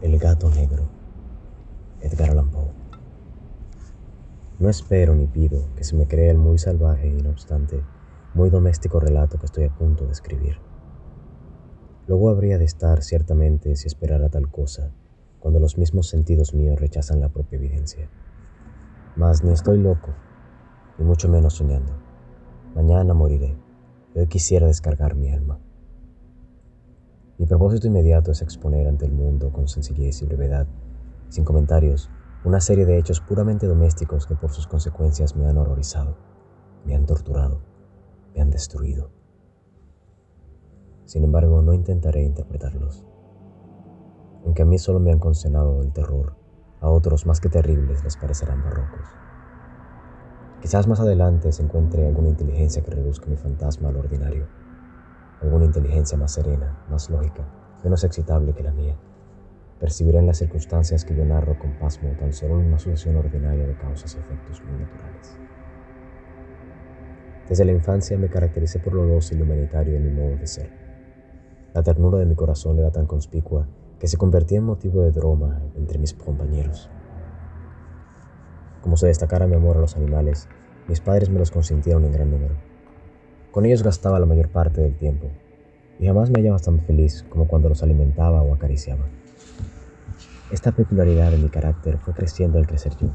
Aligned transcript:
El 0.00 0.18
gato 0.18 0.50
negro. 0.50 0.88
Edgar 2.00 2.30
Allan 2.30 2.50
Poe. 2.50 2.70
No 4.58 4.68
espero 4.68 5.14
ni 5.14 5.26
pido 5.26 5.68
que 5.74 5.84
se 5.84 5.96
me 5.96 6.06
cree 6.06 6.30
el 6.30 6.38
muy 6.38 6.58
salvaje 6.58 7.08
y 7.08 7.22
no 7.22 7.30
obstante 7.30 7.82
muy 8.34 8.48
doméstico 8.48 9.00
relato 9.00 9.38
que 9.38 9.46
estoy 9.46 9.64
a 9.64 9.74
punto 9.74 10.06
de 10.06 10.12
escribir. 10.12 10.58
Luego 12.06 12.30
habría 12.30 12.58
de 12.58 12.64
estar 12.64 13.02
ciertamente 13.02 13.76
si 13.76 13.86
esperara 13.86 14.28
tal 14.28 14.50
cosa, 14.50 14.92
cuando 15.40 15.60
los 15.60 15.78
mismos 15.78 16.08
sentidos 16.08 16.54
míos 16.54 16.80
rechazan 16.80 17.20
la 17.20 17.28
propia 17.28 17.56
evidencia. 17.56 18.08
Mas 19.16 19.42
ni 19.44 19.52
estoy 19.52 19.78
loco, 19.78 20.14
ni 20.98 21.04
mucho 21.04 21.28
menos 21.28 21.54
soñando. 21.54 21.92
Mañana 22.74 23.14
moriré. 23.14 23.56
Hoy 24.14 24.26
quisiera 24.26 24.66
descargar 24.66 25.14
mi 25.14 25.30
alma. 25.30 25.58
Mi 27.38 27.46
propósito 27.46 27.86
inmediato 27.86 28.30
es 28.30 28.42
exponer 28.42 28.86
ante 28.86 29.06
el 29.06 29.12
mundo 29.12 29.50
con 29.52 29.66
sencillez 29.66 30.20
y 30.20 30.26
brevedad, 30.26 30.66
sin 31.28 31.44
comentarios, 31.44 32.10
una 32.44 32.60
serie 32.60 32.84
de 32.84 32.98
hechos 32.98 33.20
puramente 33.20 33.66
domésticos 33.66 34.26
que 34.26 34.34
por 34.34 34.50
sus 34.50 34.66
consecuencias 34.66 35.34
me 35.34 35.48
han 35.48 35.56
horrorizado, 35.56 36.16
me 36.84 36.94
han 36.94 37.06
torturado, 37.06 37.62
me 38.34 38.42
han 38.42 38.50
destruido. 38.50 39.10
Sin 41.06 41.24
embargo, 41.24 41.62
no 41.62 41.72
intentaré 41.72 42.22
interpretarlos. 42.22 43.06
Aunque 44.44 44.62
a 44.62 44.66
mí 44.66 44.78
solo 44.78 45.00
me 45.00 45.10
han 45.10 45.18
concenado 45.18 45.80
el 45.80 45.92
terror, 45.92 46.36
a 46.80 46.90
otros 46.90 47.24
más 47.26 47.40
que 47.40 47.48
terribles 47.48 48.04
les 48.04 48.16
parecerán 48.16 48.62
barrocos. 48.62 49.08
Quizás 50.60 50.86
más 50.86 51.00
adelante 51.00 51.50
se 51.50 51.62
encuentre 51.62 52.06
alguna 52.06 52.28
inteligencia 52.28 52.82
que 52.82 52.90
reduzca 52.90 53.26
mi 53.26 53.36
fantasma 53.36 53.88
al 53.88 53.96
ordinario 53.96 54.46
alguna 55.42 55.64
inteligencia 55.64 56.16
más 56.16 56.32
serena, 56.32 56.84
más 56.88 57.10
lógica, 57.10 57.44
menos 57.82 58.04
excitable 58.04 58.52
que 58.52 58.62
la 58.62 58.72
mía, 58.72 58.96
percibirá 59.80 60.20
en 60.20 60.26
las 60.28 60.38
circunstancias 60.38 61.04
que 61.04 61.14
yo 61.16 61.24
narro 61.24 61.58
con 61.58 61.72
pasmo 61.78 62.10
tan 62.18 62.32
solo 62.32 62.58
una 62.58 62.78
sucesión 62.78 63.16
ordinaria 63.16 63.66
de 63.66 63.74
causas 63.74 64.14
y 64.14 64.18
efectos 64.18 64.62
muy 64.62 64.78
naturales. 64.78 65.36
Desde 67.48 67.64
la 67.64 67.72
infancia 67.72 68.16
me 68.16 68.28
caractericé 68.28 68.78
por 68.78 68.94
lo 68.94 69.04
dócil 69.04 69.40
y 69.40 69.42
humanitario 69.42 69.94
de 69.94 69.98
mi 69.98 70.10
modo 70.10 70.36
de 70.36 70.46
ser. 70.46 70.70
La 71.74 71.82
ternura 71.82 72.18
de 72.18 72.26
mi 72.26 72.36
corazón 72.36 72.78
era 72.78 72.92
tan 72.92 73.06
conspicua 73.06 73.66
que 73.98 74.06
se 74.06 74.16
convertía 74.16 74.58
en 74.58 74.64
motivo 74.64 75.02
de 75.02 75.10
broma 75.10 75.60
entre 75.74 75.98
mis 75.98 76.14
compañeros. 76.14 76.88
Como 78.80 78.96
se 78.96 79.08
destacara 79.08 79.46
mi 79.46 79.56
amor 79.56 79.76
a 79.76 79.80
los 79.80 79.96
animales, 79.96 80.48
mis 80.86 81.00
padres 81.00 81.30
me 81.30 81.38
los 81.38 81.50
consintieron 81.50 82.04
en 82.04 82.12
gran 82.12 82.30
número 82.30 82.71
con 83.52 83.66
ellos 83.66 83.82
gastaba 83.82 84.18
la 84.18 84.26
mayor 84.26 84.48
parte 84.48 84.80
del 84.80 84.96
tiempo 84.96 85.28
y 86.00 86.06
jamás 86.06 86.30
me 86.30 86.40
hallaba 86.40 86.58
tan 86.58 86.80
feliz 86.80 87.24
como 87.28 87.46
cuando 87.46 87.68
los 87.68 87.82
alimentaba 87.82 88.42
o 88.42 88.54
acariciaba. 88.54 89.04
Esta 90.50 90.72
peculiaridad 90.72 91.30
de 91.30 91.36
mi 91.36 91.48
carácter 91.48 91.98
fue 91.98 92.14
creciendo 92.14 92.58
al 92.58 92.66
crecer 92.66 92.96
yo, 92.96 93.08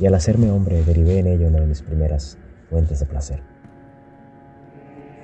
y 0.00 0.06
al 0.06 0.14
hacerme 0.14 0.50
hombre 0.50 0.82
derivé 0.82 1.18
en 1.18 1.26
ello 1.28 1.48
una 1.48 1.60
de 1.60 1.66
mis 1.66 1.82
primeras 1.82 2.38
fuentes 2.68 3.00
de 3.00 3.06
placer. 3.06 3.42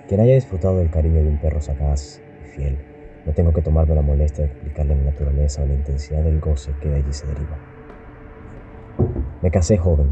Quien 0.09 0.21
haya 0.21 0.35
disfrutado 0.35 0.77
del 0.77 0.91
cariño 0.91 1.23
de 1.23 1.29
un 1.29 1.41
perro 1.41 1.61
sagaz 1.61 2.21
y 2.45 2.49
fiel, 2.49 2.79
no 3.27 3.33
tengo 3.33 3.53
que 3.53 3.63
tomarme 3.63 3.95
la 3.95 4.03
molestia 4.03 4.45
de 4.45 4.51
explicarle 4.51 4.95
la 4.95 5.11
naturaleza 5.11 5.63
o 5.63 5.67
la 5.67 5.75
intensidad 5.75 6.23
del 6.23 6.41
goce 6.41 6.73
que 6.81 6.91
de 6.91 6.97
allí 6.97 7.13
se 7.13 7.27
deriva. 7.27 7.59
Me 9.43 9.51
casé 9.51 9.79
joven 9.79 10.09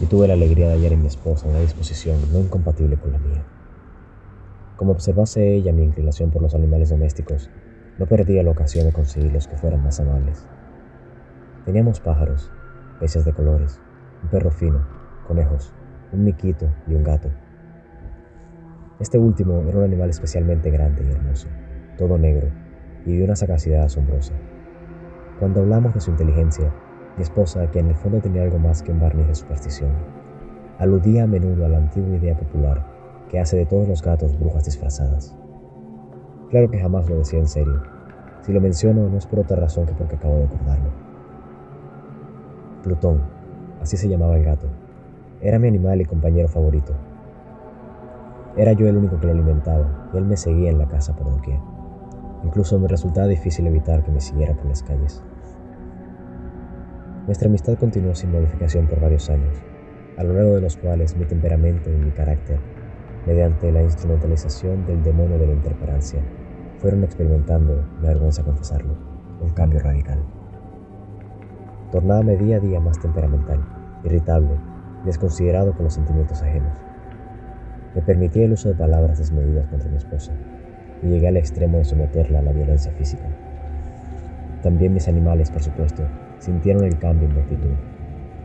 y 0.00 0.06
tuve 0.06 0.28
la 0.28 0.34
alegría 0.34 0.68
de 0.68 0.74
hallar 0.74 0.92
en 0.92 1.02
mi 1.02 1.08
esposa 1.08 1.48
una 1.48 1.60
disposición 1.60 2.32
no 2.32 2.38
incompatible 2.38 2.96
con 2.96 3.12
la 3.12 3.18
mía. 3.18 3.44
Como 4.76 4.92
observase 4.92 5.54
ella 5.54 5.72
mi 5.72 5.82
inclinación 5.82 6.30
por 6.30 6.42
los 6.42 6.54
animales 6.54 6.88
domésticos, 6.88 7.50
no 7.98 8.06
perdía 8.06 8.42
la 8.42 8.50
ocasión 8.50 8.86
de 8.86 8.92
conseguirlos 8.92 9.46
que 9.46 9.56
fueran 9.56 9.82
más 9.84 10.00
amables. 10.00 10.46
Teníamos 11.66 12.00
pájaros, 12.00 12.50
peces 12.98 13.24
de 13.24 13.32
colores, 13.32 13.80
un 14.22 14.30
perro 14.30 14.50
fino, 14.50 14.84
conejos, 15.26 15.74
un 16.12 16.24
miquito 16.24 16.68
y 16.86 16.94
un 16.94 17.04
gato. 17.04 17.30
Este 18.98 19.18
último 19.18 19.62
era 19.68 19.78
un 19.78 19.84
animal 19.84 20.10
especialmente 20.10 20.70
grande 20.70 21.04
y 21.04 21.10
hermoso, 21.10 21.48
todo 21.98 22.16
negro 22.16 22.48
y 23.04 23.16
de 23.16 23.24
una 23.24 23.36
sagacidad 23.36 23.84
asombrosa. 23.84 24.32
Cuando 25.38 25.60
hablamos 25.60 25.92
de 25.92 26.00
su 26.00 26.10
inteligencia, 26.10 26.72
mi 27.16 27.22
esposa, 27.22 27.70
que 27.70 27.80
en 27.80 27.88
el 27.88 27.94
fondo 27.94 28.20
tenía 28.20 28.42
algo 28.42 28.58
más 28.58 28.82
que 28.82 28.90
un 28.90 29.00
barniz 29.00 29.26
de 29.26 29.34
superstición, 29.34 29.90
aludía 30.78 31.24
a 31.24 31.26
menudo 31.26 31.66
a 31.66 31.68
la 31.68 31.78
antigua 31.78 32.16
idea 32.16 32.36
popular 32.36 32.91
que 33.32 33.40
hace 33.40 33.56
de 33.56 33.64
todos 33.64 33.88
los 33.88 34.02
gatos 34.02 34.38
brujas 34.38 34.66
disfrazadas. 34.66 35.34
Claro 36.50 36.70
que 36.70 36.78
jamás 36.78 37.08
lo 37.08 37.16
decía 37.16 37.38
en 37.38 37.48
serio. 37.48 37.82
Si 38.42 38.52
lo 38.52 38.60
menciono 38.60 39.08
no 39.08 39.16
es 39.16 39.24
por 39.24 39.40
otra 39.40 39.56
razón 39.56 39.86
que 39.86 39.94
porque 39.94 40.16
acabo 40.16 40.36
de 40.36 40.44
acordarlo. 40.44 40.90
Plutón, 42.82 43.22
así 43.80 43.96
se 43.96 44.10
llamaba 44.10 44.36
el 44.36 44.44
gato, 44.44 44.66
era 45.40 45.58
mi 45.58 45.66
animal 45.66 46.02
y 46.02 46.04
compañero 46.04 46.46
favorito. 46.46 46.92
Era 48.54 48.74
yo 48.74 48.86
el 48.86 48.98
único 48.98 49.18
que 49.18 49.28
lo 49.28 49.32
alimentaba 49.32 50.10
y 50.12 50.18
él 50.18 50.26
me 50.26 50.36
seguía 50.36 50.68
en 50.68 50.76
la 50.76 50.88
casa 50.88 51.16
por 51.16 51.30
doquier. 51.30 51.58
Incluso 52.44 52.78
me 52.78 52.86
resultaba 52.86 53.28
difícil 53.28 53.66
evitar 53.66 54.04
que 54.04 54.10
me 54.10 54.20
siguiera 54.20 54.52
por 54.52 54.66
las 54.66 54.82
calles. 54.82 55.22
Nuestra 57.24 57.48
amistad 57.48 57.78
continuó 57.78 58.14
sin 58.14 58.30
modificación 58.30 58.88
por 58.88 59.00
varios 59.00 59.30
años, 59.30 59.56
a 60.18 60.22
lo 60.22 60.34
largo 60.34 60.56
de 60.56 60.60
los 60.60 60.76
cuales 60.76 61.16
mi 61.16 61.24
temperamento 61.24 61.88
y 61.88 61.96
mi 61.96 62.10
carácter 62.10 62.81
mediante 63.26 63.70
la 63.70 63.82
instrumentalización 63.82 64.86
del 64.86 65.02
demonio 65.02 65.38
de 65.38 65.46
la 65.46 65.52
interperancia, 65.52 66.20
fueron 66.78 67.04
experimentando, 67.04 67.84
me 68.00 68.08
avergüenza 68.08 68.42
confesarlo, 68.42 68.94
un 69.40 69.50
cambio 69.50 69.80
radical. 69.80 70.18
Tornábame 71.92 72.36
día 72.36 72.56
a 72.56 72.60
día 72.60 72.80
más 72.80 72.98
temperamental, 72.98 73.60
irritable, 74.02 74.56
desconsiderado 75.04 75.74
con 75.74 75.84
los 75.84 75.94
sentimientos 75.94 76.42
ajenos. 76.42 76.72
Me 77.94 78.02
permitía 78.02 78.44
el 78.44 78.52
uso 78.52 78.68
de 78.68 78.74
palabras 78.74 79.18
desmedidas 79.18 79.66
contra 79.68 79.90
mi 79.90 79.96
esposa 79.96 80.32
y 81.02 81.08
llegué 81.08 81.28
al 81.28 81.36
extremo 81.36 81.78
de 81.78 81.84
someterla 81.84 82.38
a 82.38 82.42
la 82.42 82.52
violencia 82.52 82.92
física. 82.92 83.28
También 84.62 84.94
mis 84.94 85.08
animales, 85.08 85.50
por 85.50 85.62
supuesto, 85.62 86.02
sintieron 86.38 86.84
el 86.84 86.98
cambio 86.98 87.28
en 87.28 87.34
mi 87.34 87.40
actitud. 87.40 87.74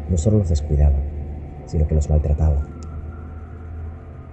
No 0.09 0.17
solo 0.17 0.39
los 0.39 0.49
descuidaba, 0.49 0.97
sino 1.65 1.87
que 1.87 1.95
los 1.95 2.09
maltrataba. 2.09 2.76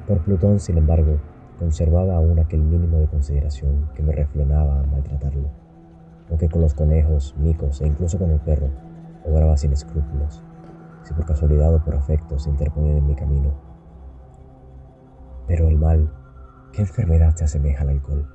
Por 0.07 0.21
Plutón, 0.21 0.61
sin 0.61 0.77
embargo, 0.77 1.19
conservaba 1.59 2.17
aún 2.17 2.39
aquel 2.39 2.61
mínimo 2.61 2.99
de 2.99 3.07
consideración 3.07 3.89
que 3.95 4.03
me 4.03 4.13
refrenaba 4.13 4.81
a 4.81 4.87
maltratarlo, 4.87 5.49
aunque 6.29 6.49
con 6.49 6.61
los 6.61 6.75
conejos, 6.75 7.35
micos 7.39 7.81
e 7.81 7.87
incluso 7.87 8.19
con 8.19 8.31
el 8.31 8.41
perro 8.41 8.69
obraba 9.25 9.57
sin 9.57 9.73
escrúpulos, 9.73 10.43
si 11.03 11.15
por 11.15 11.25
casualidad 11.25 11.75
o 11.75 11.83
por 11.83 11.95
afecto 11.95 12.39
se 12.39 12.51
interponían 12.51 12.99
en 12.99 13.07
mi 13.07 13.15
camino. 13.15 13.55
Pero 15.47 15.69
el 15.69 15.79
mal, 15.79 16.13
¿qué 16.73 16.83
enfermedad 16.83 17.35
se 17.35 17.45
asemeja 17.45 17.83
al 17.83 17.89
alcohol? 17.89 18.29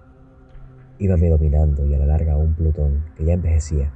Íbame 0.97 1.29
dominando 1.29 1.85
y 1.85 1.93
a 1.93 1.99
la 1.99 2.07
larga 2.07 2.35
un 2.35 2.55
Plutón 2.55 3.05
que 3.15 3.25
ya 3.25 3.33
envejecía, 3.33 3.93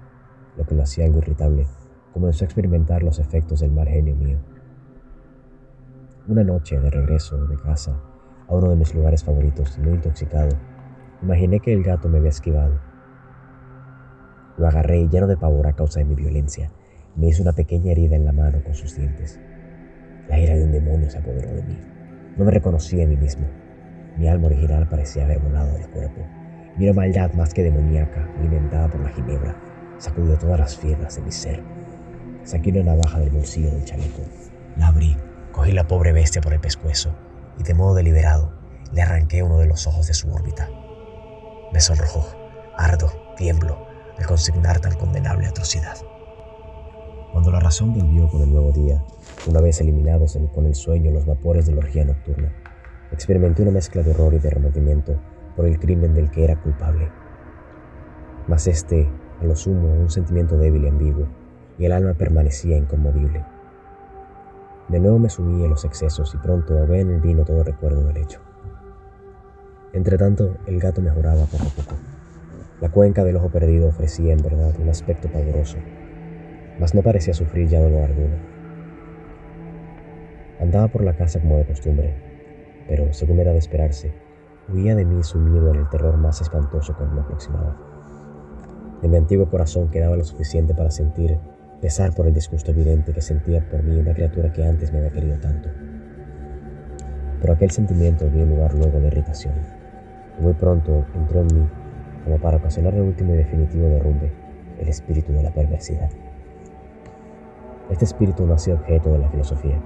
lo 0.58 0.66
que 0.66 0.76
lo 0.76 0.84
hacía 0.84 1.06
algo 1.06 1.18
irritable, 1.18 1.66
comenzó 2.14 2.44
a 2.44 2.46
experimentar 2.46 3.02
los 3.02 3.18
efectos 3.18 3.62
del 3.62 3.72
mal 3.72 3.88
genio 3.88 4.16
mío. 4.16 4.38
Una 6.26 6.42
noche 6.42 6.80
de 6.80 6.90
regreso 6.90 7.48
de 7.48 7.58
casa 7.58 8.00
a 8.48 8.56
uno 8.56 8.70
de 8.70 8.78
mis 8.78 8.96
lugares 8.96 9.26
favoritos, 9.26 9.78
muy 9.80 9.96
intoxicado, 9.96 10.58
imaginé 11.22 11.60
que 11.60 11.74
el 11.74 11.84
gato 11.84 12.08
me 12.08 12.20
había 12.20 12.30
esquivado. 12.30 12.80
Lo 14.58 14.66
agarré 14.66 15.02
y 15.02 15.10
lleno 15.10 15.28
de 15.28 15.36
pavor 15.36 15.68
a 15.68 15.74
causa 15.74 16.00
de 16.00 16.06
mi 16.06 16.16
violencia, 16.16 16.72
me 17.18 17.28
hizo 17.28 17.42
una 17.42 17.52
pequeña 17.52 17.92
herida 17.92 18.16
en 18.16 18.24
la 18.24 18.32
mano 18.32 18.64
con 18.64 18.74
sus 18.74 18.96
dientes. 18.96 19.38
La 20.30 20.40
ira 20.40 20.56
de 20.56 20.64
un 20.64 20.72
demonio 20.72 21.10
se 21.10 21.18
apoderó 21.18 21.54
de 21.56 21.64
mí. 21.64 21.78
No 22.38 22.46
me 22.46 22.52
reconocí 22.52 23.02
en 23.02 23.10
mí 23.10 23.18
mismo. 23.18 23.46
Mi 24.16 24.30
alma 24.30 24.48
original 24.48 24.88
parecía 24.88 25.26
haber 25.26 25.40
volado 25.40 25.74
del 25.74 25.90
cuerpo. 25.90 26.26
Mi 26.78 26.90
maldad 26.94 27.34
más 27.34 27.54
que 27.54 27.64
demoníaca, 27.64 28.30
alimentada 28.40 28.88
por 28.88 29.02
la 29.02 29.10
ginebra, 29.10 29.58
sacudió 29.98 30.38
todas 30.38 30.58
las 30.58 30.78
fibras 30.78 31.18
de 31.18 31.22
mi 31.22 31.32
ser. 31.34 31.62
Saqué 32.44 32.70
una 32.70 32.96
navaja 32.96 33.20
del 33.20 33.32
bolsillo 33.32 33.72
del 33.72 33.84
chaleco, 33.84 34.22
la 34.78 34.88
abrí 34.88 35.18
Cogí 35.54 35.72
la 35.72 35.88
pobre 35.88 36.14
bestia 36.14 36.42
por 36.42 36.52
el 36.52 36.60
pescuezo 36.60 37.16
y 37.60 37.64
de 37.64 37.76
modo 37.76 37.94
deliberado 37.94 38.52
le 38.92 39.04
arranqué 39.04 39.44
uno 39.44 39.60
de 39.60 39.68
los 39.68 39.86
ojos 39.86 40.08
de 40.08 40.16
su 40.16 40.34
órbita. 40.34 40.68
Me 41.72 41.80
sonrojó, 41.80 42.26
ardo, 42.76 43.12
tiemblo 43.38 43.86
al 44.18 44.26
consignar 44.26 44.80
tan 44.80 44.96
condenable 44.98 45.46
atrocidad. 45.46 45.98
Cuando 47.32 47.52
la 47.52 47.60
razón 47.60 47.94
volvió 47.94 48.28
con 48.30 48.42
el 48.42 48.52
nuevo 48.52 48.72
día, 48.72 49.04
una 49.48 49.62
vez 49.62 49.80
eliminados 49.80 50.38
con 50.54 50.66
el 50.66 50.74
sueño 50.74 51.12
los 51.12 51.28
vapores 51.28 51.68
de 51.68 51.74
la 51.74 51.80
orgía 51.80 52.04
nocturna, 52.04 52.52
experimenté 53.12 53.62
una 53.62 53.72
mezcla 53.72 54.02
de 54.02 54.10
horror 54.10 54.34
y 54.34 54.40
de 54.40 54.50
remordimiento 54.50 55.20
por 55.56 55.68
el 55.68 55.80
crimen 55.80 56.16
del 56.16 56.32
que 56.32 56.46
era 56.46 56.60
culpable. 56.60 57.12
Mas 58.48 58.66
este, 58.66 59.08
a 59.40 59.46
lo 59.46 59.56
sumo, 59.56 59.94
un 59.94 60.10
sentimiento 60.10 60.58
débil 60.58 60.86
y 60.86 60.88
ambiguo, 60.88 61.28
y 61.78 61.86
el 61.86 61.92
alma 61.92 62.16
permanecía 62.16 62.76
inconmovible. 62.76 63.53
De 64.90 65.00
nuevo 65.00 65.18
me 65.18 65.30
sumí 65.30 65.64
en 65.64 65.70
los 65.70 65.86
excesos 65.86 66.34
y 66.36 66.38
pronto 66.38 66.78
ahogué 66.78 67.00
en 67.00 67.12
el 67.12 67.22
vino 67.22 67.46
todo 67.46 67.64
recuerdo 67.64 68.04
del 68.04 68.18
hecho. 68.18 68.40
Entretanto, 69.94 70.58
el 70.66 70.80
gato 70.80 71.02
mejoraba 71.02 71.46
poco 71.46 71.64
a 71.64 71.70
poco. 71.70 71.96
La 72.82 72.90
cuenca 72.90 73.24
del 73.24 73.38
ojo 73.38 73.50
perdido 73.50 73.88
ofrecía 73.88 74.34
en 74.34 74.42
verdad 74.42 74.74
un 74.80 74.90
aspecto 74.90 75.30
pavoroso, 75.32 75.78
mas 76.80 76.94
no 76.94 77.02
parecía 77.02 77.34
sufrir 77.34 77.70
ya 77.70 77.80
dolor 77.80 78.04
alguno. 78.04 78.36
Andaba 80.60 80.90
por 80.90 81.04
la 81.04 81.16
casa 81.16 81.40
como 81.40 81.58
de 81.58 81.66
costumbre, 81.66 82.14
pero, 82.88 83.14
según 83.14 83.40
era 83.40 83.52
de 83.52 83.60
esperarse, 83.60 84.14
huía 84.68 84.96
de 84.96 85.06
mí 85.06 85.24
sumido 85.24 85.72
en 85.72 85.80
el 85.80 85.90
terror 85.90 86.18
más 86.18 86.42
espantoso 86.42 86.94
cuando 86.98 87.16
me 87.16 87.22
aproximaba. 87.22 87.78
De 89.02 89.08
mi 89.08 89.18
antiguo 89.18 89.50
corazón 89.50 89.90
quedaba 89.90 90.18
lo 90.18 90.24
suficiente 90.24 90.74
para 90.74 90.92
sentir 90.92 91.38
pesar 91.84 92.14
por 92.14 92.26
el 92.28 92.34
disgusto 92.34 92.72
evidente 92.72 93.12
que 93.12 93.22
sentía 93.22 93.60
por 93.70 93.84
mí 93.84 93.98
una 93.98 94.14
criatura 94.14 94.54
que 94.54 94.66
antes 94.66 94.94
me 94.94 95.00
había 95.00 95.12
querido 95.12 95.38
tanto. 95.40 95.68
Pero 97.42 97.52
aquel 97.52 97.72
sentimiento 97.72 98.30
dio 98.30 98.46
lugar 98.46 98.74
luego 98.74 99.02
de 99.02 99.08
irritación, 99.08 99.54
muy 100.40 100.54
pronto 100.54 101.06
entró 101.14 101.42
en 101.42 101.48
mí, 101.48 101.68
como 102.24 102.38
para 102.38 102.56
ocasionar 102.56 102.94
el 102.94 103.02
último 103.02 103.34
y 103.34 103.38
definitivo 103.38 103.90
derrumbe, 103.90 104.32
el 104.80 104.88
espíritu 104.88 105.34
de 105.34 105.44
la 105.44 105.52
perversidad. 105.52 106.10
Este 107.90 108.06
espíritu 108.06 108.46
no 108.46 108.54
ha 108.54 108.60
sido 108.60 108.78
objeto 108.78 109.12
de 109.12 109.20
la 109.20 109.28
filosofía. 109.28 109.78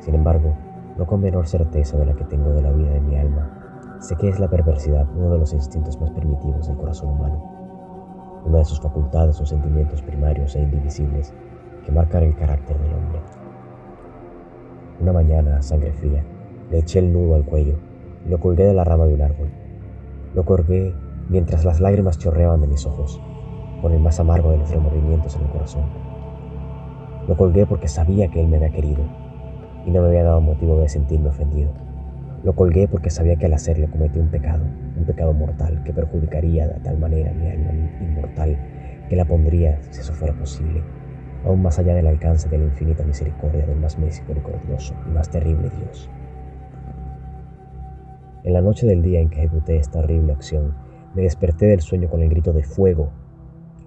Sin 0.00 0.16
embargo, 0.16 0.56
no 0.98 1.06
con 1.06 1.20
menor 1.20 1.46
certeza 1.46 1.96
de 1.96 2.06
la 2.06 2.14
que 2.14 2.24
tengo 2.24 2.50
de 2.54 2.62
la 2.62 2.72
vida 2.72 2.90
de 2.90 3.00
mi 3.02 3.16
alma, 3.16 3.98
sé 4.00 4.16
que 4.16 4.28
es 4.28 4.40
la 4.40 4.50
perversidad 4.50 5.08
uno 5.14 5.30
de 5.30 5.38
los 5.38 5.52
instintos 5.52 6.00
más 6.00 6.10
primitivos 6.10 6.66
del 6.66 6.76
corazón 6.76 7.10
humano 7.10 7.59
una 8.44 8.58
de 8.58 8.64
sus 8.64 8.80
facultades 8.80 9.40
o 9.40 9.46
sentimientos 9.46 10.02
primarios 10.02 10.56
e 10.56 10.62
indivisibles 10.62 11.34
que 11.84 11.92
marcan 11.92 12.22
el 12.22 12.36
carácter 12.36 12.78
del 12.78 12.94
hombre. 12.94 13.20
Una 15.00 15.12
mañana, 15.12 15.56
a 15.56 15.62
sangre 15.62 15.92
fría, 15.92 16.24
le 16.70 16.78
eché 16.78 16.98
el 16.98 17.12
nudo 17.12 17.34
al 17.34 17.44
cuello 17.44 17.78
y 18.26 18.28
lo 18.28 18.38
colgué 18.38 18.64
de 18.64 18.74
la 18.74 18.84
rama 18.84 19.06
de 19.06 19.14
un 19.14 19.22
árbol. 19.22 19.50
Lo 20.34 20.44
colgué 20.44 20.94
mientras 21.28 21.64
las 21.64 21.80
lágrimas 21.80 22.18
chorreaban 22.18 22.60
de 22.60 22.66
mis 22.66 22.86
ojos, 22.86 23.20
con 23.80 23.92
el 23.92 24.00
más 24.00 24.20
amargo 24.20 24.50
de 24.50 24.58
los 24.58 24.70
remordimientos 24.70 25.36
en 25.36 25.42
el 25.42 25.48
corazón. 25.48 25.84
Lo 27.28 27.36
colgué 27.36 27.66
porque 27.66 27.88
sabía 27.88 28.28
que 28.28 28.40
él 28.40 28.48
me 28.48 28.56
había 28.56 28.70
querido 28.70 29.02
y 29.86 29.90
no 29.90 30.02
me 30.02 30.08
había 30.08 30.24
dado 30.24 30.40
motivo 30.40 30.78
de 30.80 30.88
sentirme 30.88 31.28
ofendido. 31.28 31.70
Lo 32.42 32.54
colgué 32.54 32.88
porque 32.88 33.10
sabía 33.10 33.36
que 33.36 33.46
al 33.46 33.52
hacerlo 33.52 33.90
cometí 33.90 34.18
un 34.18 34.28
pecado, 34.28 34.64
un 34.96 35.04
pecado 35.04 35.34
mortal 35.34 35.82
que 35.84 35.92
perjudicaría 35.92 36.66
de 36.66 36.80
tal 36.80 36.98
manera 36.98 37.32
mi 37.32 37.48
alma 37.48 37.70
inmortal 38.00 38.56
que 39.10 39.16
la 39.16 39.26
pondría, 39.26 39.78
si 39.90 40.00
eso 40.00 40.14
fuera 40.14 40.32
posible, 40.32 40.82
aún 41.44 41.60
más 41.60 41.78
allá 41.78 41.94
del 41.94 42.06
alcance 42.06 42.48
de 42.48 42.56
la 42.56 42.64
infinita 42.64 43.04
misericordia 43.04 43.66
del 43.66 43.78
más 43.78 43.98
misericordioso 43.98 44.94
y 45.06 45.10
más 45.10 45.28
terrible 45.28 45.68
Dios. 45.68 46.08
En 48.42 48.54
la 48.54 48.62
noche 48.62 48.86
del 48.86 49.02
día 49.02 49.20
en 49.20 49.28
que 49.28 49.40
ejecuté 49.40 49.76
esta 49.76 49.98
horrible 49.98 50.32
acción, 50.32 50.74
me 51.14 51.22
desperté 51.22 51.66
del 51.66 51.80
sueño 51.80 52.08
con 52.08 52.22
el 52.22 52.30
grito 52.30 52.54
de 52.54 52.62
fuego. 52.62 53.10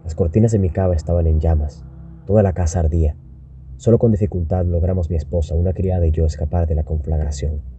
Las 0.04 0.14
cortinas 0.14 0.52
de 0.52 0.60
mi 0.60 0.70
cama 0.70 0.94
estaban 0.94 1.26
en 1.26 1.40
llamas, 1.40 1.84
toda 2.28 2.44
la 2.44 2.54
casa 2.54 2.82
ardía. 2.82 3.16
Solo 3.78 3.98
con 3.98 4.12
dificultad 4.12 4.64
logramos 4.66 5.10
mi 5.10 5.16
esposa, 5.16 5.56
una 5.56 5.74
criada 5.74 6.06
y 6.06 6.12
yo 6.12 6.26
escapar 6.26 6.68
de 6.68 6.76
la 6.76 6.84
conflagración. 6.84 7.73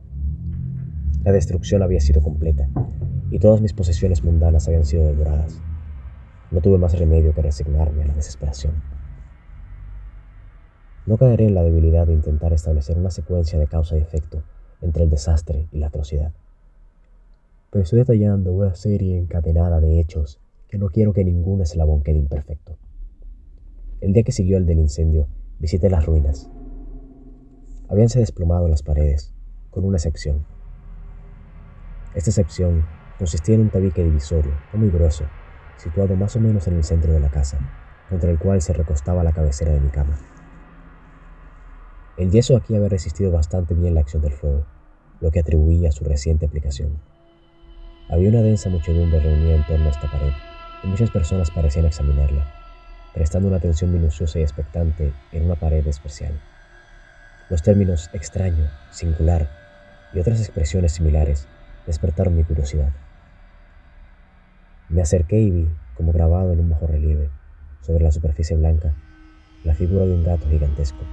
La 1.24 1.32
destrucción 1.32 1.82
había 1.82 2.00
sido 2.00 2.20
completa 2.20 2.68
y 3.30 3.38
todas 3.38 3.62
mis 3.62 3.72
posesiones 3.72 4.22
mundanas 4.22 4.68
habían 4.68 4.84
sido 4.84 5.06
devoradas. 5.06 5.58
No 6.50 6.60
tuve 6.60 6.76
más 6.76 6.98
remedio 6.98 7.32
que 7.32 7.40
resignarme 7.40 8.02
a 8.02 8.06
la 8.08 8.14
desesperación. 8.14 8.74
No 11.06 11.16
caeré 11.16 11.46
en 11.46 11.54
la 11.54 11.62
debilidad 11.62 12.06
de 12.06 12.12
intentar 12.12 12.52
establecer 12.52 12.98
una 12.98 13.10
secuencia 13.10 13.58
de 13.58 13.66
causa 13.66 13.96
y 13.96 14.00
efecto 14.00 14.42
entre 14.82 15.04
el 15.04 15.08
desastre 15.08 15.66
y 15.72 15.78
la 15.78 15.86
atrocidad. 15.86 16.34
Pero 17.70 17.82
estoy 17.82 18.00
detallando 18.00 18.52
una 18.52 18.74
serie 18.74 19.16
encadenada 19.16 19.80
de 19.80 20.00
hechos 20.00 20.40
que 20.68 20.76
no 20.76 20.90
quiero 20.90 21.14
que 21.14 21.24
ningún 21.24 21.62
eslabón 21.62 22.02
quede 22.02 22.18
imperfecto. 22.18 22.76
El 24.02 24.12
día 24.12 24.24
que 24.24 24.32
siguió 24.32 24.58
el 24.58 24.66
del 24.66 24.78
incendio, 24.78 25.28
visité 25.58 25.88
las 25.88 26.04
ruinas. 26.04 26.50
Habíanse 27.88 28.18
desplomado 28.18 28.68
las 28.68 28.82
paredes, 28.82 29.32
con 29.70 29.86
una 29.86 29.96
excepción. 29.96 30.53
Esta 32.14 32.30
excepción 32.30 32.86
consistía 33.18 33.56
en 33.56 33.62
un 33.62 33.70
tabique 33.70 34.04
divisorio, 34.04 34.52
no 34.72 34.78
muy 34.78 34.90
grueso, 34.90 35.24
situado 35.76 36.14
más 36.14 36.36
o 36.36 36.40
menos 36.40 36.66
en 36.68 36.74
el 36.74 36.84
centro 36.84 37.12
de 37.12 37.18
la 37.18 37.28
casa, 37.28 37.58
contra 38.08 38.30
el 38.30 38.38
cual 38.38 38.62
se 38.62 38.72
recostaba 38.72 39.24
la 39.24 39.32
cabecera 39.32 39.72
de 39.72 39.80
mi 39.80 39.90
cama. 39.90 40.16
El 42.16 42.30
yeso 42.30 42.56
aquí 42.56 42.76
había 42.76 42.88
resistido 42.88 43.32
bastante 43.32 43.74
bien 43.74 43.94
la 43.94 44.00
acción 44.00 44.22
del 44.22 44.32
fuego, 44.32 44.64
lo 45.20 45.32
que 45.32 45.40
atribuía 45.40 45.88
a 45.88 45.92
su 45.92 46.04
reciente 46.04 46.46
aplicación. 46.46 47.00
Había 48.08 48.28
una 48.28 48.42
densa 48.42 48.70
muchedumbre 48.70 49.18
reunida 49.18 49.56
en 49.56 49.66
torno 49.66 49.86
a 49.86 49.90
esta 49.90 50.08
pared, 50.08 50.32
y 50.84 50.86
muchas 50.86 51.10
personas 51.10 51.50
parecían 51.50 51.86
examinarla, 51.86 52.46
prestando 53.12 53.48
una 53.48 53.56
atención 53.56 53.92
minuciosa 53.92 54.38
y 54.38 54.42
expectante 54.42 55.12
en 55.32 55.46
una 55.46 55.56
pared 55.56 55.84
especial. 55.88 56.40
Los 57.50 57.62
términos 57.62 58.10
extraño, 58.12 58.70
singular 58.90 59.48
y 60.12 60.20
otras 60.20 60.38
expresiones 60.38 60.92
similares 60.92 61.48
despertaron 61.86 62.36
mi 62.36 62.44
curiosidad. 62.44 62.92
Me 64.88 65.02
acerqué 65.02 65.38
y 65.40 65.50
vi, 65.50 65.68
como 65.94 66.12
grabado 66.12 66.52
en 66.52 66.60
un 66.60 66.70
bajo 66.70 66.86
relieve, 66.86 67.30
sobre 67.80 68.04
la 68.04 68.12
superficie 68.12 68.56
blanca, 68.56 68.94
la 69.64 69.74
figura 69.74 70.04
de 70.04 70.14
un 70.14 70.24
gato 70.24 70.48
gigantesco. 70.48 71.04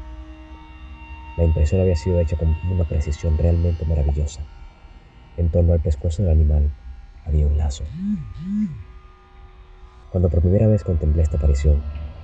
La 1.38 1.46
impresión 1.46 1.82
había 1.82 1.96
sido 1.96 2.20
hecha 2.20 2.38
con 2.38 2.56
una 2.70 2.84
precisión 2.84 3.38
realmente 3.38 3.86
maravillosa. 3.86 4.42
En 5.38 5.50
torno 5.50 5.74
al 5.74 5.80
pescuezo 5.80 6.24
del 6.24 6.32
animal 6.32 6.70
había 7.25 7.48
un 7.48 7.58
lazo. 7.58 7.86
Cuando 10.12 10.30
por 10.30 10.42
primera 10.42 10.68
vez 10.68 10.84
contemplé 10.84 11.24
esta 11.24 11.38
aparición, 11.38 11.82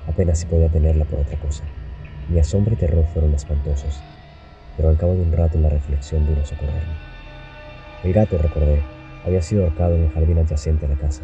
apenas 0.08 0.40
si 0.40 0.46
podía 0.46 0.70
tenerla 0.70 1.06
por 1.06 1.20
otra 1.20 1.40
cosa. 1.40 1.64
Mi 2.30 2.40
asombro 2.40 2.74
y 2.74 2.78
terror 2.78 3.06
fueron 3.14 3.34
espantosos, 3.34 4.02
pero 4.76 4.90
al 4.90 4.98
cabo 4.98 5.14
de 5.14 5.22
un 5.22 5.32
rato 5.32 5.58
la 5.58 5.70
reflexión 5.70 6.28
vino 6.28 6.42
a 6.42 6.46
socorrerme. 6.46 7.07
El 8.04 8.14
gato, 8.14 8.38
recordé, 8.38 8.84
había 9.26 9.42
sido 9.42 9.64
ahorcado 9.64 9.96
en 9.96 10.04
el 10.04 10.12
jardín 10.12 10.38
adyacente 10.38 10.86
a 10.86 10.90
la 10.90 10.96
casa. 10.96 11.24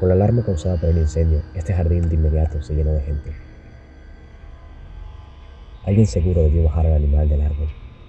Con 0.00 0.08
la 0.08 0.16
alarma 0.16 0.44
causada 0.44 0.76
por 0.76 0.90
el 0.90 0.98
incendio, 0.98 1.42
este 1.54 1.72
jardín 1.72 2.08
de 2.08 2.16
inmediato 2.16 2.60
se 2.60 2.74
llenó 2.74 2.92
de 2.92 3.02
gente. 3.02 3.30
Alguien 5.84 6.06
seguro 6.06 6.42
debió 6.42 6.64
bajar 6.64 6.86
al 6.86 6.94
animal 6.94 7.28
del 7.28 7.42
árbol, 7.42 7.68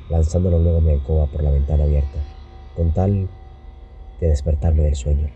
lanzándolo 0.10 0.58
luego 0.58 0.80
a 0.80 0.82
mi 0.82 0.92
alcoba 0.92 1.28
por 1.28 1.44
la 1.44 1.52
ventana 1.52 1.84
abierta, 1.84 2.18
con 2.76 2.92
tal 2.92 3.30
de 4.20 4.28
despertarme 4.28 4.84
del 4.84 4.96
sueño. 4.96 5.30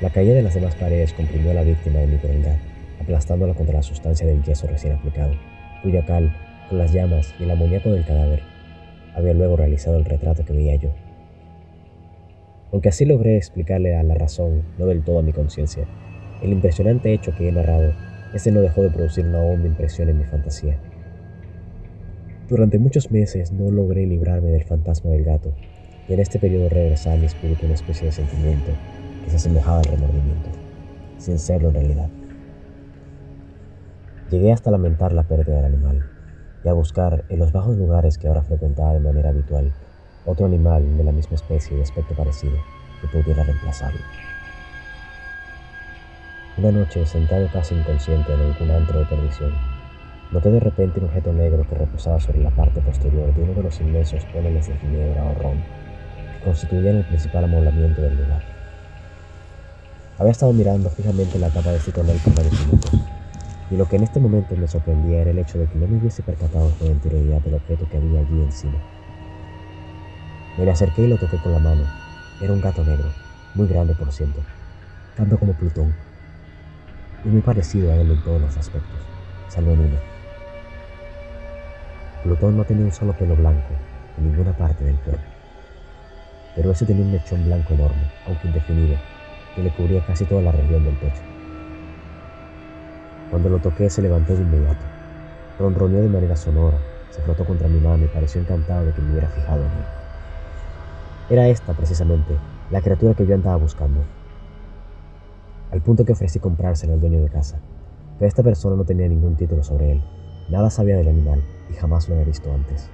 La 0.00 0.08
caída 0.08 0.34
de 0.34 0.42
las 0.42 0.54
demás 0.54 0.74
paredes 0.76 1.12
comprimió 1.12 1.50
a 1.50 1.54
la 1.54 1.62
víctima 1.62 1.98
de 1.98 2.06
mi 2.06 2.16
crueldad, 2.16 2.56
aplastándola 3.02 3.52
contra 3.52 3.76
la 3.76 3.82
sustancia 3.82 4.26
del 4.26 4.42
yeso 4.42 4.66
recién 4.66 4.94
aplicado, 4.94 5.34
cuya 5.82 6.06
cal, 6.06 6.34
con 6.70 6.78
las 6.78 6.92
llamas 6.92 7.34
y 7.38 7.44
el 7.44 7.50
amoníaco 7.50 7.90
del 7.90 8.06
cadáver, 8.06 8.49
había 9.14 9.34
luego 9.34 9.56
realizado 9.56 9.96
el 9.96 10.04
retrato 10.04 10.44
que 10.44 10.52
veía 10.52 10.76
yo. 10.76 10.90
Aunque 12.72 12.88
así 12.88 13.04
logré 13.04 13.36
explicarle 13.36 13.96
a 13.96 14.02
la 14.02 14.14
razón, 14.14 14.62
no 14.78 14.86
del 14.86 15.02
todo 15.02 15.18
a 15.18 15.22
mi 15.22 15.32
conciencia, 15.32 15.86
el 16.42 16.52
impresionante 16.52 17.12
hecho 17.12 17.34
que 17.34 17.48
he 17.48 17.52
narrado, 17.52 17.92
este 18.32 18.52
no 18.52 18.60
dejó 18.60 18.82
de 18.82 18.90
producir 18.90 19.26
una 19.26 19.40
honda 19.40 19.66
impresión 19.66 20.08
en 20.08 20.18
mi 20.18 20.24
fantasía. 20.24 20.78
Durante 22.48 22.78
muchos 22.78 23.10
meses 23.10 23.52
no 23.52 23.70
logré 23.70 24.06
librarme 24.06 24.50
del 24.50 24.64
fantasma 24.64 25.10
del 25.10 25.24
gato, 25.24 25.52
y 26.08 26.14
en 26.14 26.20
este 26.20 26.38
periodo 26.38 26.68
regresaba 26.68 27.16
a 27.16 27.18
mi 27.18 27.26
espíritu 27.26 27.66
una 27.66 27.74
especie 27.74 28.06
de 28.06 28.12
sentimiento 28.12 28.72
que 29.24 29.30
se 29.30 29.36
asemejaba 29.36 29.78
al 29.78 29.84
remordimiento, 29.84 30.50
sin 31.18 31.38
serlo 31.38 31.68
en 31.68 31.74
realidad. 31.74 32.08
Llegué 34.30 34.52
hasta 34.52 34.70
lamentar 34.70 35.12
la 35.12 35.24
pérdida 35.24 35.56
del 35.56 35.64
animal, 35.64 36.08
y 36.64 36.68
a 36.68 36.72
buscar 36.72 37.24
en 37.28 37.38
los 37.38 37.52
bajos 37.52 37.76
lugares 37.76 38.18
que 38.18 38.28
ahora 38.28 38.42
frecuentaba 38.42 38.92
de 38.92 39.00
manera 39.00 39.30
habitual 39.30 39.72
otro 40.26 40.46
animal 40.46 40.96
de 40.96 41.04
la 41.04 41.12
misma 41.12 41.36
especie 41.36 41.74
y 41.74 41.76
de 41.76 41.82
aspecto 41.82 42.14
parecido 42.14 42.56
que 43.00 43.08
pudiera 43.08 43.42
reemplazarlo. 43.42 44.00
Una 46.58 46.72
noche, 46.72 47.06
sentado 47.06 47.48
casi 47.52 47.74
inconsciente 47.74 48.34
en 48.34 48.40
algún 48.40 48.70
antro 48.70 48.98
de 48.98 49.06
perdición, 49.06 49.52
Noté 50.30 50.48
de 50.52 50.60
repente 50.60 51.00
un 51.00 51.06
objeto 51.06 51.32
negro 51.32 51.66
que 51.68 51.74
reposaba 51.74 52.20
sobre 52.20 52.40
la 52.40 52.50
parte 52.50 52.80
posterior 52.80 53.34
de 53.34 53.42
uno 53.42 53.52
de 53.52 53.64
los 53.64 53.80
inmensos 53.80 54.24
toneles 54.32 54.68
de 54.68 54.76
ginebra 54.76 55.24
o 55.24 55.34
ron 55.42 55.56
que 55.58 56.44
constituían 56.44 56.98
el 56.98 57.04
principal 57.04 57.44
amoblamiento 57.44 58.00
del 58.00 58.16
lugar. 58.16 58.40
Había 60.18 60.30
estado 60.30 60.52
mirando 60.52 60.88
fijamente 60.90 61.36
la 61.38 61.50
tapa 61.50 61.70
de 61.70 61.78
este 61.78 61.90
tonel 61.90 62.20
varios 62.36 62.66
minutos, 62.66 62.92
y 63.70 63.76
lo 63.76 63.88
que 63.88 63.96
en 63.96 64.02
este 64.02 64.18
momento 64.18 64.56
me 64.56 64.66
sorprendía 64.66 65.20
era 65.20 65.30
el 65.30 65.38
hecho 65.38 65.58
de 65.58 65.66
que 65.66 65.78
no 65.78 65.86
me 65.86 65.98
hubiese 65.98 66.22
percatado 66.22 66.70
con 66.78 66.88
anterioridad 66.88 67.40
del 67.42 67.54
objeto 67.54 67.86
que 67.88 67.98
había 67.98 68.20
allí 68.20 68.42
encima. 68.42 68.78
Me 70.58 70.64
le 70.64 70.72
acerqué 70.72 71.02
y 71.02 71.06
lo 71.06 71.16
toqué 71.16 71.36
con 71.38 71.52
la 71.52 71.60
mano. 71.60 71.84
Era 72.40 72.52
un 72.52 72.60
gato 72.60 72.84
negro, 72.84 73.06
muy 73.54 73.68
grande 73.68 73.94
por 73.94 74.10
cierto, 74.10 74.40
tanto 75.16 75.38
como 75.38 75.52
Plutón, 75.52 75.94
y 77.24 77.28
muy 77.28 77.42
parecido 77.42 77.92
a 77.92 77.96
él 77.96 78.10
en 78.10 78.20
todos 78.24 78.40
los 78.40 78.56
aspectos, 78.56 79.00
salvo 79.48 79.72
en 79.72 79.80
uno. 79.80 79.96
Plutón 82.24 82.56
no 82.56 82.64
tenía 82.64 82.84
un 82.84 82.92
solo 82.92 83.12
pelo 83.12 83.36
blanco 83.36 83.72
en 84.18 84.30
ninguna 84.30 84.52
parte 84.52 84.84
del 84.84 84.96
cuerpo, 84.96 85.22
pero 86.56 86.72
ese 86.72 86.86
tenía 86.86 87.04
un 87.04 87.12
mechón 87.12 87.44
blanco 87.44 87.74
enorme, 87.74 88.02
aunque 88.26 88.48
indefinido, 88.48 88.96
que 89.54 89.62
le 89.62 89.70
cubría 89.70 90.04
casi 90.06 90.24
toda 90.24 90.42
la 90.42 90.52
región 90.52 90.84
del 90.84 90.94
pecho. 90.96 91.39
Cuando 93.30 93.48
lo 93.48 93.60
toqué 93.60 93.88
se 93.88 94.02
levantó 94.02 94.34
de 94.34 94.42
inmediato, 94.42 94.84
ronroneó 95.56 96.02
de 96.02 96.08
manera 96.08 96.34
sonora, 96.34 96.78
se 97.10 97.22
frotó 97.22 97.44
contra 97.44 97.68
mi 97.68 97.78
mano 97.78 98.04
y 98.04 98.08
pareció 98.08 98.40
encantado 98.40 98.86
de 98.86 98.92
que 98.92 99.00
me 99.00 99.12
hubiera 99.12 99.28
fijado 99.28 99.60
en 99.60 99.70
él. 99.70 99.84
Era 101.30 101.48
esta, 101.48 101.72
precisamente, 101.74 102.36
la 102.72 102.80
criatura 102.80 103.14
que 103.14 103.24
yo 103.24 103.36
andaba 103.36 103.56
buscando. 103.56 104.00
Al 105.70 105.80
punto 105.80 106.04
que 106.04 106.12
ofrecí 106.12 106.40
comprársela 106.40 106.94
al 106.94 107.00
dueño 107.00 107.22
de 107.22 107.28
casa, 107.28 107.60
pero 108.18 108.28
esta 108.28 108.42
persona 108.42 108.74
no 108.74 108.84
tenía 108.84 109.08
ningún 109.08 109.36
título 109.36 109.62
sobre 109.62 109.92
él, 109.92 110.02
nada 110.50 110.68
sabía 110.68 110.96
del 110.96 111.08
animal 111.08 111.40
y 111.70 111.74
jamás 111.74 112.08
lo 112.08 112.16
había 112.16 112.26
visto 112.26 112.52
antes. 112.52 112.90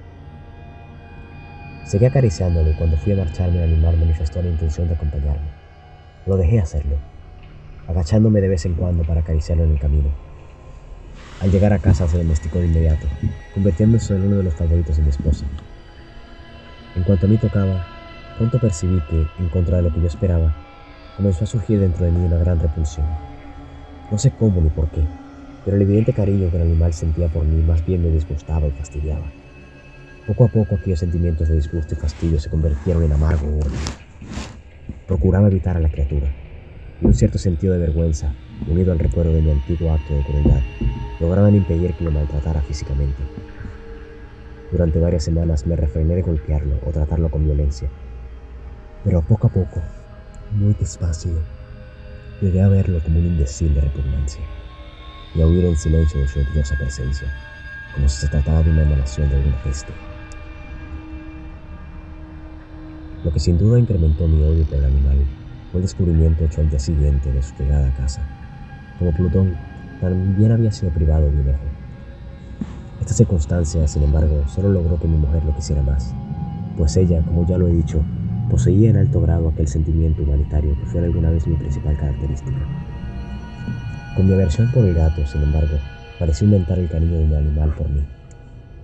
Seguí 1.83 2.05
acariciándolo 2.05 2.69
y 2.69 2.75
cuando 2.75 2.97
fui 2.97 3.13
a 3.13 3.15
marcharme 3.15 3.57
el 3.57 3.73
animal 3.73 3.97
manifestó 3.97 4.41
la 4.41 4.49
intención 4.49 4.87
de 4.87 4.93
acompañarme. 4.93 5.49
Lo 6.27 6.37
dejé 6.37 6.59
hacerlo, 6.59 6.97
agachándome 7.87 8.41
de 8.41 8.49
vez 8.49 8.65
en 8.65 8.75
cuando 8.75 9.03
para 9.03 9.21
acariciarlo 9.21 9.63
en 9.63 9.71
el 9.71 9.79
camino. 9.79 10.26
Al 11.41 11.51
llegar 11.51 11.73
a 11.73 11.79
casa 11.79 12.07
se 12.07 12.17
domesticó 12.17 12.59
de 12.59 12.67
inmediato, 12.67 13.07
convirtiéndose 13.53 14.15
en 14.15 14.23
uno 14.23 14.37
de 14.37 14.43
los 14.43 14.53
favoritos 14.53 14.97
de 14.97 15.03
mi 15.03 15.09
esposa. 15.09 15.45
En 16.95 17.03
cuanto 17.03 17.27
a 17.27 17.29
mí 17.29 17.37
tocaba, 17.37 17.85
Pronto 18.37 18.59
percibí 18.59 19.01
que, 19.09 19.25
en 19.39 19.49
contra 19.49 19.77
de 19.77 19.83
lo 19.83 19.93
que 19.93 19.99
yo 19.99 20.05
esperaba, 20.05 20.55
comenzó 21.15 21.43
a 21.43 21.47
surgir 21.47 21.79
dentro 21.79 22.05
de 22.05 22.11
mí 22.11 22.23
una 22.23 22.37
gran 22.37 22.59
repulsión. 22.59 23.07
No 24.11 24.17
sé 24.19 24.31
cómo 24.31 24.61
ni 24.61 24.69
por 24.69 24.89
qué, 24.91 25.01
pero 25.65 25.75
el 25.75 25.81
evidente 25.81 26.13
cariño 26.13 26.51
que 26.51 26.57
el 26.57 26.61
animal 26.61 26.93
sentía 26.93 27.29
por 27.29 27.43
mí 27.43 27.63
más 27.63 27.83
bien 27.83 28.03
me 28.03 28.09
disgustaba 28.09 28.67
y 28.67 28.71
fastidiaba. 28.71 29.25
Poco 30.27 30.45
a 30.45 30.47
poco 30.49 30.75
aquellos 30.75 30.99
sentimientos 30.99 31.49
de 31.49 31.55
disgusto 31.55 31.95
y 31.95 31.97
fastidio 31.97 32.39
se 32.39 32.49
convirtieron 32.49 33.01
en 33.01 33.13
amargo 33.13 33.47
odio. 33.47 33.71
Procuraba 35.07 35.47
evitar 35.47 35.75
a 35.75 35.79
la 35.79 35.89
criatura, 35.89 36.27
y 37.01 37.07
un 37.07 37.15
cierto 37.15 37.39
sentido 37.39 37.73
de 37.73 37.79
vergüenza, 37.79 38.35
unido 38.65 38.91
al 38.91 38.99
recuerdo 38.99 39.33
de 39.33 39.41
mi 39.41 39.51
antiguo 39.51 39.91
acto 39.91 40.13
de 40.13 40.23
crueldad, 40.23 40.61
lograban 41.19 41.55
impedir 41.55 41.93
que 41.93 42.03
lo 42.03 42.11
maltratara 42.11 42.61
físicamente. 42.61 43.21
Durante 44.71 44.99
varias 44.99 45.23
semanas 45.23 45.65
me 45.65 45.75
refrené 45.75 46.15
de 46.15 46.21
golpearlo 46.21 46.75
o 46.85 46.91
tratarlo 46.91 47.29
con 47.29 47.45
violencia, 47.45 47.89
pero 49.03 49.21
poco 49.21 49.47
a 49.47 49.49
poco, 49.49 49.81
muy 50.51 50.73
despacio, 50.73 51.31
llegué 52.41 52.61
a 52.61 52.67
verlo 52.67 52.99
como 53.03 53.19
un 53.19 53.27
imbécil 53.27 53.73
de 53.73 53.81
repugnancia 53.81 54.41
y 55.35 55.41
a 55.41 55.47
huir 55.47 55.65
en 55.65 55.77
silencio 55.77 56.19
de 56.19 56.27
su 56.27 56.39
odiosa 56.39 56.75
presencia, 56.77 57.27
como 57.93 58.09
si 58.09 58.21
se 58.21 58.27
tratara 58.27 58.63
de 58.63 58.71
una 58.71 58.83
emanación 58.83 59.29
de 59.29 59.35
alguna 59.37 59.63
peste. 59.63 59.93
Lo 63.23 63.31
que 63.31 63.39
sin 63.39 63.57
duda 63.57 63.79
incrementó 63.79 64.27
mi 64.27 64.43
odio 64.43 64.63
por 64.65 64.77
el 64.77 64.85
animal 64.85 65.17
fue 65.71 65.79
el 65.79 65.85
descubrimiento 65.85 66.45
hecho 66.45 66.61
al 66.61 66.69
día 66.69 66.79
siguiente 66.79 67.31
de 67.31 67.41
su 67.41 67.55
llegada 67.55 67.87
a 67.87 67.93
casa. 67.95 68.36
Como 68.99 69.11
Plutón 69.11 69.55
también 70.01 70.51
había 70.51 70.71
sido 70.71 70.91
privado 70.91 71.29
de 71.29 71.39
un 71.39 71.49
ojo. 71.49 71.59
Esta 73.01 73.13
circunstancia, 73.13 73.87
sin 73.87 74.03
embargo, 74.03 74.43
solo 74.47 74.69
logró 74.69 74.99
que 74.99 75.07
mi 75.07 75.17
mujer 75.17 75.43
lo 75.45 75.55
quisiera 75.55 75.81
más, 75.81 76.13
pues 76.77 76.97
ella, 76.97 77.21
como 77.21 77.45
ya 77.47 77.57
lo 77.57 77.67
he 77.67 77.71
dicho, 77.71 78.03
Poseía 78.49 78.89
en 78.89 78.97
alto 78.97 79.19
grado 79.19 79.49
aquel 79.49 79.67
sentimiento 79.67 80.23
humanitario 80.23 80.73
que 80.79 80.85
fue 80.85 81.03
alguna 81.03 81.29
vez 81.29 81.45
mi 81.47 81.55
principal 81.57 81.97
característica. 81.97 82.57
Con 84.15 84.27
mi 84.27 84.33
aversión 84.33 84.71
por 84.71 84.85
el 84.85 84.93
gato, 84.93 85.25
sin 85.27 85.43
embargo, 85.43 85.77
pareció 86.17 86.45
inventar 86.45 86.79
el 86.79 86.87
cariño 86.87 87.17
de 87.17 87.25
un 87.25 87.33
animal 87.33 87.73
por 87.75 87.89
mí. 87.89 88.05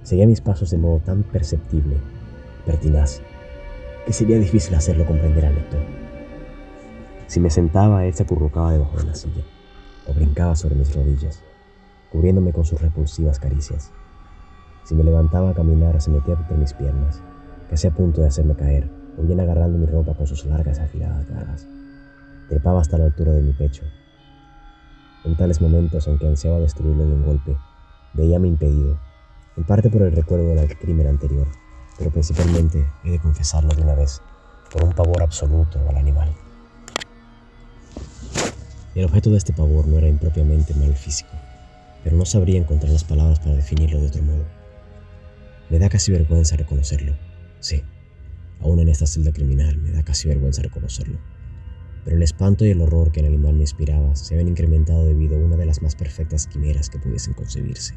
Seguía 0.04 0.28
mis 0.28 0.42
pasos 0.42 0.70
de 0.70 0.78
modo 0.78 1.00
tan 1.00 1.24
perceptible, 1.24 1.96
pertinaz, 2.66 3.22
que 4.06 4.12
sería 4.12 4.38
difícil 4.38 4.76
hacerlo 4.76 5.06
comprender 5.06 5.46
al 5.46 5.56
lector. 5.56 5.80
Si 7.28 7.40
me 7.40 7.50
sentaba, 7.50 8.06
él 8.06 8.14
se 8.14 8.24
acurrucaba 8.24 8.74
debajo 8.74 8.98
de 8.98 9.06
la 9.06 9.16
silla, 9.16 9.44
o 10.08 10.14
brincaba 10.14 10.56
sobre 10.56 10.76
mis 10.76 10.94
rodillas, 10.96 11.42
cubriéndome 12.12 12.54
con 12.54 12.66
sus 12.66 12.82
repulsivas 12.82 13.40
caricias. 13.40 13.92
Si 14.84 14.96
me 14.96 15.04
levantaba 15.04 15.52
a 15.52 15.54
caminar, 15.54 16.02
se 16.02 16.12
metía 16.12 16.36
entre 16.36 16.58
mis 16.58 16.74
piernas, 16.74 17.22
casi 17.70 17.88
a 17.88 17.92
punto 17.92 18.22
de 18.22 18.28
hacerme 18.28 18.56
caer 18.56 18.90
o 19.18 19.22
bien 19.24 19.40
agarrando 19.40 19.78
mi 19.78 19.86
ropa 19.86 20.14
con 20.14 20.28
sus 20.28 20.46
largas 20.46 20.80
afiladas 20.80 21.28
garras. 21.30 21.68
Trepaba 22.50 22.82
hasta 22.82 22.98
la 22.98 23.06
altura 23.06 23.32
de 23.32 23.42
mi 23.42 23.54
pecho. 23.54 23.84
En 25.24 25.38
tales 25.38 25.62
momentos, 25.62 26.08
aunque 26.08 26.28
ansiaba 26.28 26.60
destruirlo 26.60 27.06
de 27.06 27.14
un 27.14 27.26
golpe, 27.26 27.58
veíame 28.14 28.48
impedido, 28.48 29.00
en 29.56 29.64
parte 29.64 29.90
por 29.90 30.02
el 30.02 30.12
recuerdo 30.12 30.54
del 30.56 30.78
crimen 30.78 31.08
anterior, 31.08 31.48
pero 31.98 32.12
principalmente, 32.12 32.86
he 33.04 33.12
de 33.12 33.20
confesarlo 33.20 33.74
de 33.74 33.84
una 33.84 33.96
vez, 33.96 34.22
por 34.72 34.84
un 34.84 34.94
pavor 34.94 35.22
absoluto 35.22 35.80
al 35.88 35.96
animal. 35.96 36.30
El 38.96 39.06
objeto 39.06 39.32
de 39.32 39.38
este 39.38 39.54
pavor 39.54 39.88
no 39.88 39.98
era 39.98 40.08
impropiamente 40.08 40.76
mal 40.76 40.94
físico, 40.94 41.32
pero 42.04 42.16
no 42.16 42.26
sabría 42.26 42.60
encontrar 42.60 42.92
las 42.92 43.04
palabras 43.04 43.40
para 43.40 43.56
definirlo 43.56 44.00
de 44.00 44.06
otro 44.06 44.22
modo. 44.22 44.46
Me 45.72 45.80
da 45.80 45.90
casi 45.90 46.12
vergüenza 46.12 46.58
reconocerlo, 46.58 47.16
sí. 47.60 47.82
Aún 48.60 48.80
en 48.80 48.90
esta 48.90 49.08
celda 49.08 49.32
criminal 49.32 49.78
me 49.78 49.92
da 49.92 50.04
casi 50.04 50.28
vergüenza 50.28 50.62
reconocerlo. 50.62 51.18
Pero 52.06 52.18
el 52.18 52.22
espanto 52.22 52.66
y 52.66 52.70
el 52.70 52.82
horror 52.82 53.12
que 53.12 53.22
el 53.22 53.26
animal 53.26 53.56
me 53.56 53.62
inspiraba 53.62 54.16
se 54.16 54.36
habían 54.36 54.50
incrementado 54.50 55.08
debido 55.08 55.38
a 55.38 55.40
una 55.40 55.58
de 55.58 55.66
las 55.66 55.82
más 55.82 55.96
perfectas 55.96 56.46
quimeras 56.46 56.92
que 56.92 57.00
pudiesen 57.00 57.34
concebirse. 57.34 57.96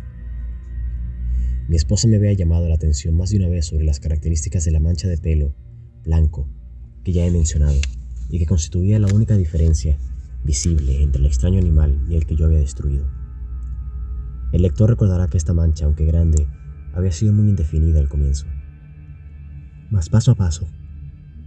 Mi 1.68 1.76
esposa 1.76 2.08
me 2.08 2.16
había 2.16 2.32
llamado 2.32 2.68
la 2.68 2.76
atención 2.76 3.18
más 3.18 3.30
de 3.30 3.36
una 3.36 3.48
vez 3.48 3.66
sobre 3.66 3.84
las 3.84 4.00
características 4.00 4.64
de 4.64 4.70
la 4.70 4.80
mancha 4.80 5.08
de 5.08 5.18
pelo 5.18 5.52
blanco 6.04 6.48
que 7.04 7.12
ya 7.12 7.26
he 7.26 7.30
mencionado 7.30 7.78
y 8.30 8.38
que 8.38 8.46
constituía 8.46 8.98
la 8.98 9.12
única 9.12 9.36
diferencia 9.36 9.98
visible 10.46 11.02
entre 11.02 11.20
el 11.20 11.26
extraño 11.26 11.58
animal 11.58 12.06
y 12.08 12.16
el 12.16 12.24
que 12.24 12.36
yo 12.36 12.46
había 12.46 12.58
destruido. 12.58 13.06
El 14.52 14.62
lector 14.62 14.88
recordará 14.88 15.28
que 15.28 15.36
esta 15.36 15.52
mancha, 15.52 15.84
aunque 15.84 16.06
grande, 16.06 16.48
había 16.94 17.12
sido 17.12 17.32
muy 17.32 17.48
indefinida 17.48 18.00
al 18.00 18.08
comienzo 18.08 18.46
mas 19.90 20.08
paso 20.08 20.32
a 20.32 20.34
paso, 20.34 20.66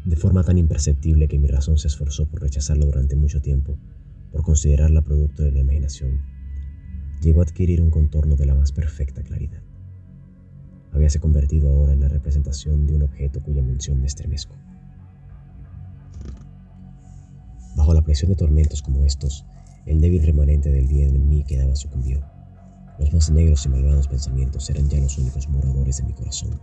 de 0.06 0.16
forma 0.16 0.44
tan 0.44 0.58
imperceptible 0.58 1.28
que 1.28 1.38
mi 1.38 1.48
razón 1.48 1.78
se 1.78 1.88
esforzó 1.88 2.26
por 2.26 2.42
rechazarlo 2.42 2.86
durante 2.86 3.16
mucho 3.16 3.42
tiempo, 3.42 3.78
por 4.32 4.44
considerarla 4.44 5.02
producto 5.02 5.44
de 5.44 5.52
la 5.52 5.60
imaginación, 5.60 6.22
llegó 7.22 7.42
a 7.42 7.44
adquirir 7.44 7.82
un 7.82 7.90
contorno 7.90 8.38
de 8.38 8.46
la 8.46 8.56
más 8.56 8.72
perfecta 8.72 9.24
claridad. 9.24 9.62
Habíase 10.94 11.20
convertido 11.20 11.70
ahora 11.70 11.94
en 11.94 12.00
la 12.00 12.08
representación 12.08 12.88
de 12.88 12.96
un 12.96 13.04
objeto 13.04 13.42
cuya 13.42 13.62
mención 13.62 14.00
me 14.00 14.08
estremezco. 14.08 14.56
Bajo 17.90 18.02
la 18.02 18.06
presión 18.06 18.30
de 18.30 18.36
tormentos 18.36 18.84
como 18.84 19.04
estos, 19.04 19.48
el 19.88 20.00
débil 20.00 20.24
remanente 20.24 20.70
del 20.70 20.86
bien 20.86 21.16
en 21.16 21.28
mí 21.28 21.44
quedaba 21.44 21.76
sucumbió. 21.76 22.24
Los 23.00 23.12
más 23.12 23.32
negros 23.32 23.66
y 23.66 23.70
malvados 23.70 24.08
pensamientos 24.08 24.70
eran 24.70 24.88
ya 24.88 25.00
los 25.00 25.18
únicos 25.18 25.50
moradores 25.50 25.98
de 25.98 26.04
mi 26.04 26.14
corazón. 26.14 26.62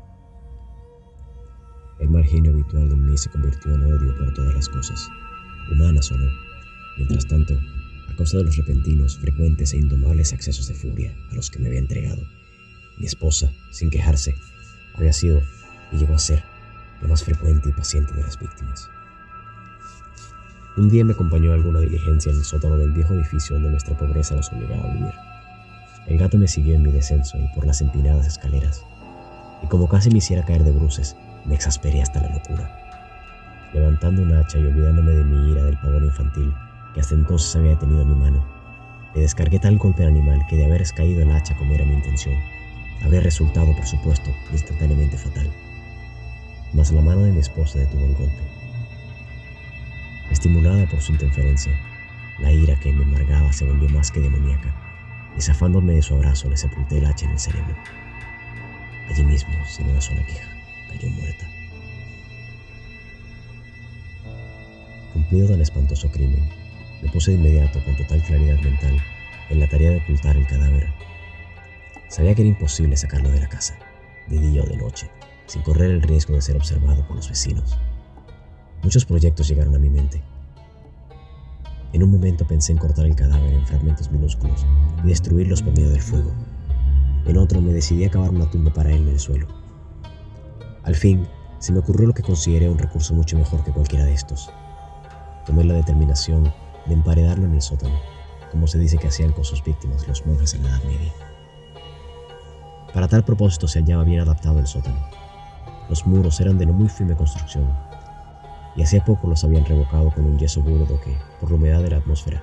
El 1.98 2.10
mal 2.10 2.22
genio 2.22 2.52
habitual 2.52 2.88
de 2.88 2.94
mí 2.94 3.18
se 3.18 3.28
convirtió 3.28 3.74
en 3.74 3.82
odio 3.82 4.16
por 4.16 4.34
todas 4.34 4.54
las 4.54 4.68
cosas, 4.68 5.08
humanas 5.72 6.12
o 6.12 6.16
no. 6.16 6.30
Mientras 6.96 7.26
tanto, 7.26 7.58
a 8.08 8.14
causa 8.14 8.36
de 8.38 8.44
los 8.44 8.56
repentinos, 8.56 9.18
frecuentes 9.18 9.72
e 9.72 9.78
indomables 9.78 10.32
accesos 10.32 10.68
de 10.68 10.74
furia 10.74 11.12
a 11.32 11.34
los 11.34 11.50
que 11.50 11.58
me 11.58 11.66
había 11.66 11.80
entregado, 11.80 12.22
mi 13.00 13.06
esposa, 13.06 13.50
sin 13.72 13.90
quejarse, 13.90 14.32
había 14.94 15.12
sido 15.12 15.42
y 15.90 15.96
llegó 15.96 16.14
a 16.14 16.20
ser 16.20 16.44
la 17.02 17.08
más 17.08 17.24
frecuente 17.24 17.68
y 17.68 17.72
paciente 17.72 18.14
de 18.14 18.22
las 18.22 18.38
víctimas. 18.38 18.88
Un 20.76 20.90
día 20.90 21.06
me 21.06 21.14
acompañó 21.14 21.52
a 21.52 21.54
alguna 21.54 21.80
diligencia 21.80 22.30
en 22.30 22.36
el 22.36 22.44
sótano 22.44 22.76
del 22.76 22.92
viejo 22.92 23.14
edificio 23.14 23.54
donde 23.54 23.70
nuestra 23.70 23.96
pobreza 23.96 24.34
nos 24.34 24.52
obligaba 24.52 24.84
a 24.84 24.92
vivir. 24.92 25.14
El 26.06 26.18
gato 26.18 26.36
me 26.36 26.46
siguió 26.46 26.74
en 26.74 26.82
mi 26.82 26.92
descenso 26.92 27.38
y 27.38 27.48
por 27.54 27.66
las 27.66 27.80
empinadas 27.80 28.26
escaleras, 28.26 28.84
y 29.62 29.66
como 29.68 29.88
casi 29.88 30.10
me 30.10 30.18
hiciera 30.18 30.44
caer 30.44 30.64
de 30.64 30.72
bruces, 30.72 31.16
me 31.46 31.54
exasperé 31.54 32.02
hasta 32.02 32.20
la 32.20 32.28
locura. 32.28 32.70
Levantando 33.72 34.20
un 34.20 34.34
hacha 34.34 34.58
y 34.58 34.66
olvidándome 34.66 35.12
de 35.12 35.24
mi 35.24 35.52
ira 35.52 35.64
del 35.64 35.78
pavor 35.78 36.02
infantil 36.02 36.52
que 36.92 37.00
hasta 37.00 37.14
entonces 37.14 37.56
había 37.56 37.70
detenido 37.70 38.04
mi 38.04 38.14
mano, 38.14 38.44
Le 39.14 39.22
descargué 39.22 39.58
tal 39.58 39.78
golpe 39.78 40.02
al 40.02 40.10
animal 40.10 40.42
que 40.46 40.56
de 40.56 40.66
haber 40.66 40.84
caído 40.94 41.22
el 41.22 41.30
hacha 41.30 41.56
como 41.56 41.72
era 41.72 41.86
mi 41.86 41.94
intención, 41.94 42.34
habría 43.02 43.20
resultado, 43.20 43.74
por 43.74 43.86
supuesto, 43.86 44.30
instantáneamente 44.52 45.16
fatal. 45.16 45.50
Mas 46.74 46.92
la 46.92 47.00
mano 47.00 47.22
de 47.22 47.32
mi 47.32 47.38
esposa 47.38 47.78
detuvo 47.78 48.04
el 48.04 48.14
golpe. 48.14 48.55
Estimulada 50.30 50.86
por 50.86 51.00
su 51.00 51.12
interferencia, 51.12 51.72
la 52.38 52.52
ira 52.52 52.78
que 52.80 52.92
me 52.92 53.02
embargaba 53.02 53.52
se 53.52 53.64
volvió 53.64 53.88
más 53.90 54.10
que 54.10 54.20
demoníaca, 54.20 54.74
y 55.36 55.40
zafándome 55.40 55.94
de 55.94 56.02
su 56.02 56.14
abrazo 56.14 56.50
le 56.50 56.56
sepulté 56.56 56.98
el 56.98 57.06
hacha 57.06 57.26
en 57.26 57.32
el 57.32 57.38
cerebro. 57.38 57.76
Allí 59.08 59.24
mismo, 59.24 59.54
sin 59.66 59.88
una 59.88 60.00
sola 60.00 60.24
queja, 60.26 60.48
cayó 60.90 61.08
muerta. 61.10 61.46
Cumplido 65.12 65.48
tan 65.48 65.60
espantoso 65.60 66.10
crimen, 66.10 66.48
me 67.02 67.10
puse 67.10 67.30
de 67.30 67.36
inmediato 67.38 67.82
con 67.84 67.96
total 67.96 68.22
claridad 68.22 68.60
mental 68.60 69.00
en 69.48 69.60
la 69.60 69.68
tarea 69.68 69.90
de 69.90 69.98
ocultar 69.98 70.36
el 70.36 70.46
cadáver. 70.46 70.92
Sabía 72.08 72.34
que 72.34 72.42
era 72.42 72.48
imposible 72.48 72.96
sacarlo 72.96 73.30
de 73.30 73.40
la 73.40 73.48
casa, 73.48 73.78
de 74.26 74.38
día 74.38 74.62
o 74.62 74.66
de 74.66 74.76
noche, 74.76 75.08
sin 75.46 75.62
correr 75.62 75.90
el 75.90 76.02
riesgo 76.02 76.34
de 76.34 76.42
ser 76.42 76.56
observado 76.56 77.06
por 77.06 77.16
los 77.16 77.28
vecinos. 77.28 77.78
Muchos 78.86 79.04
proyectos 79.04 79.48
llegaron 79.48 79.74
a 79.74 79.80
mi 79.80 79.90
mente. 79.90 80.22
En 81.92 82.04
un 82.04 82.10
momento 82.12 82.46
pensé 82.46 82.70
en 82.70 82.78
cortar 82.78 83.04
el 83.04 83.16
cadáver 83.16 83.52
en 83.52 83.66
fragmentos 83.66 84.12
minúsculos 84.12 84.64
y 85.02 85.08
destruirlos 85.08 85.60
por 85.60 85.72
medio 85.72 85.90
del 85.90 86.00
fuego. 86.00 86.30
En 87.24 87.36
otro 87.36 87.60
me 87.60 87.72
decidí 87.72 88.04
a 88.04 88.10
cavar 88.12 88.30
una 88.30 88.48
tumba 88.48 88.72
para 88.72 88.92
él 88.92 89.02
en 89.02 89.08
el 89.08 89.18
suelo. 89.18 89.48
Al 90.84 90.94
fin, 90.94 91.26
se 91.58 91.72
me 91.72 91.80
ocurrió 91.80 92.06
lo 92.06 92.14
que 92.14 92.22
consideré 92.22 92.70
un 92.70 92.78
recurso 92.78 93.12
mucho 93.12 93.36
mejor 93.36 93.64
que 93.64 93.72
cualquiera 93.72 94.04
de 94.04 94.14
estos. 94.14 94.50
Tomé 95.46 95.64
la 95.64 95.74
determinación 95.74 96.44
de 96.86 96.94
emparedarlo 96.94 97.46
en 97.46 97.54
el 97.54 97.62
sótano, 97.62 97.98
como 98.52 98.68
se 98.68 98.78
dice 98.78 98.98
que 98.98 99.08
hacían 99.08 99.32
con 99.32 99.44
sus 99.44 99.64
víctimas 99.64 100.06
los 100.06 100.24
monjes 100.26 100.54
en 100.54 100.62
la 100.62 100.68
Edad 100.68 100.84
Media. 100.84 101.12
Para 102.94 103.08
tal 103.08 103.24
propósito 103.24 103.66
se 103.66 103.80
hallaba 103.80 104.04
bien 104.04 104.20
adaptado 104.20 104.60
el 104.60 104.68
sótano. 104.68 105.04
Los 105.88 106.06
muros 106.06 106.38
eran 106.40 106.56
de 106.56 106.66
no 106.66 106.72
muy 106.72 106.88
firme 106.88 107.16
construcción, 107.16 107.66
y 108.76 108.82
hacía 108.82 109.04
poco 109.04 109.28
los 109.28 109.42
habían 109.42 109.64
revocado 109.64 110.10
con 110.10 110.24
un 110.24 110.38
yeso 110.38 110.60
burdo 110.60 111.00
que, 111.00 111.16
por 111.40 111.50
la 111.50 111.56
humedad 111.56 111.82
de 111.82 111.90
la 111.90 111.96
atmósfera, 111.96 112.42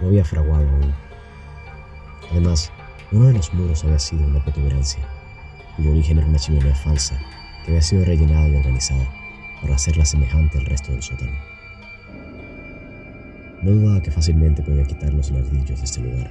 no 0.00 0.08
había 0.08 0.24
fraguado 0.24 0.68
aún. 0.68 0.94
Además, 2.30 2.70
uno 3.10 3.26
de 3.26 3.34
los 3.34 3.52
muros 3.52 3.84
había 3.84 3.98
sido 3.98 4.24
una 4.24 4.42
protuberancia, 4.42 5.02
cuyo 5.76 5.90
origen 5.90 6.18
era 6.18 6.26
una 6.26 6.38
chimenea 6.38 6.74
falsa 6.74 7.18
que 7.64 7.72
había 7.72 7.82
sido 7.82 8.04
rellenada 8.04 8.48
y 8.48 8.56
organizada 8.56 9.04
para 9.60 9.74
hacerla 9.74 10.04
semejante 10.04 10.58
al 10.58 10.66
resto 10.66 10.92
del 10.92 11.02
sótano. 11.02 11.32
No 13.62 13.70
dudaba 13.70 14.02
que 14.02 14.10
fácilmente 14.10 14.62
podía 14.62 14.84
quitar 14.84 15.12
los 15.12 15.30
ladrillos 15.30 15.78
de 15.78 15.84
este 15.84 16.00
lugar, 16.00 16.30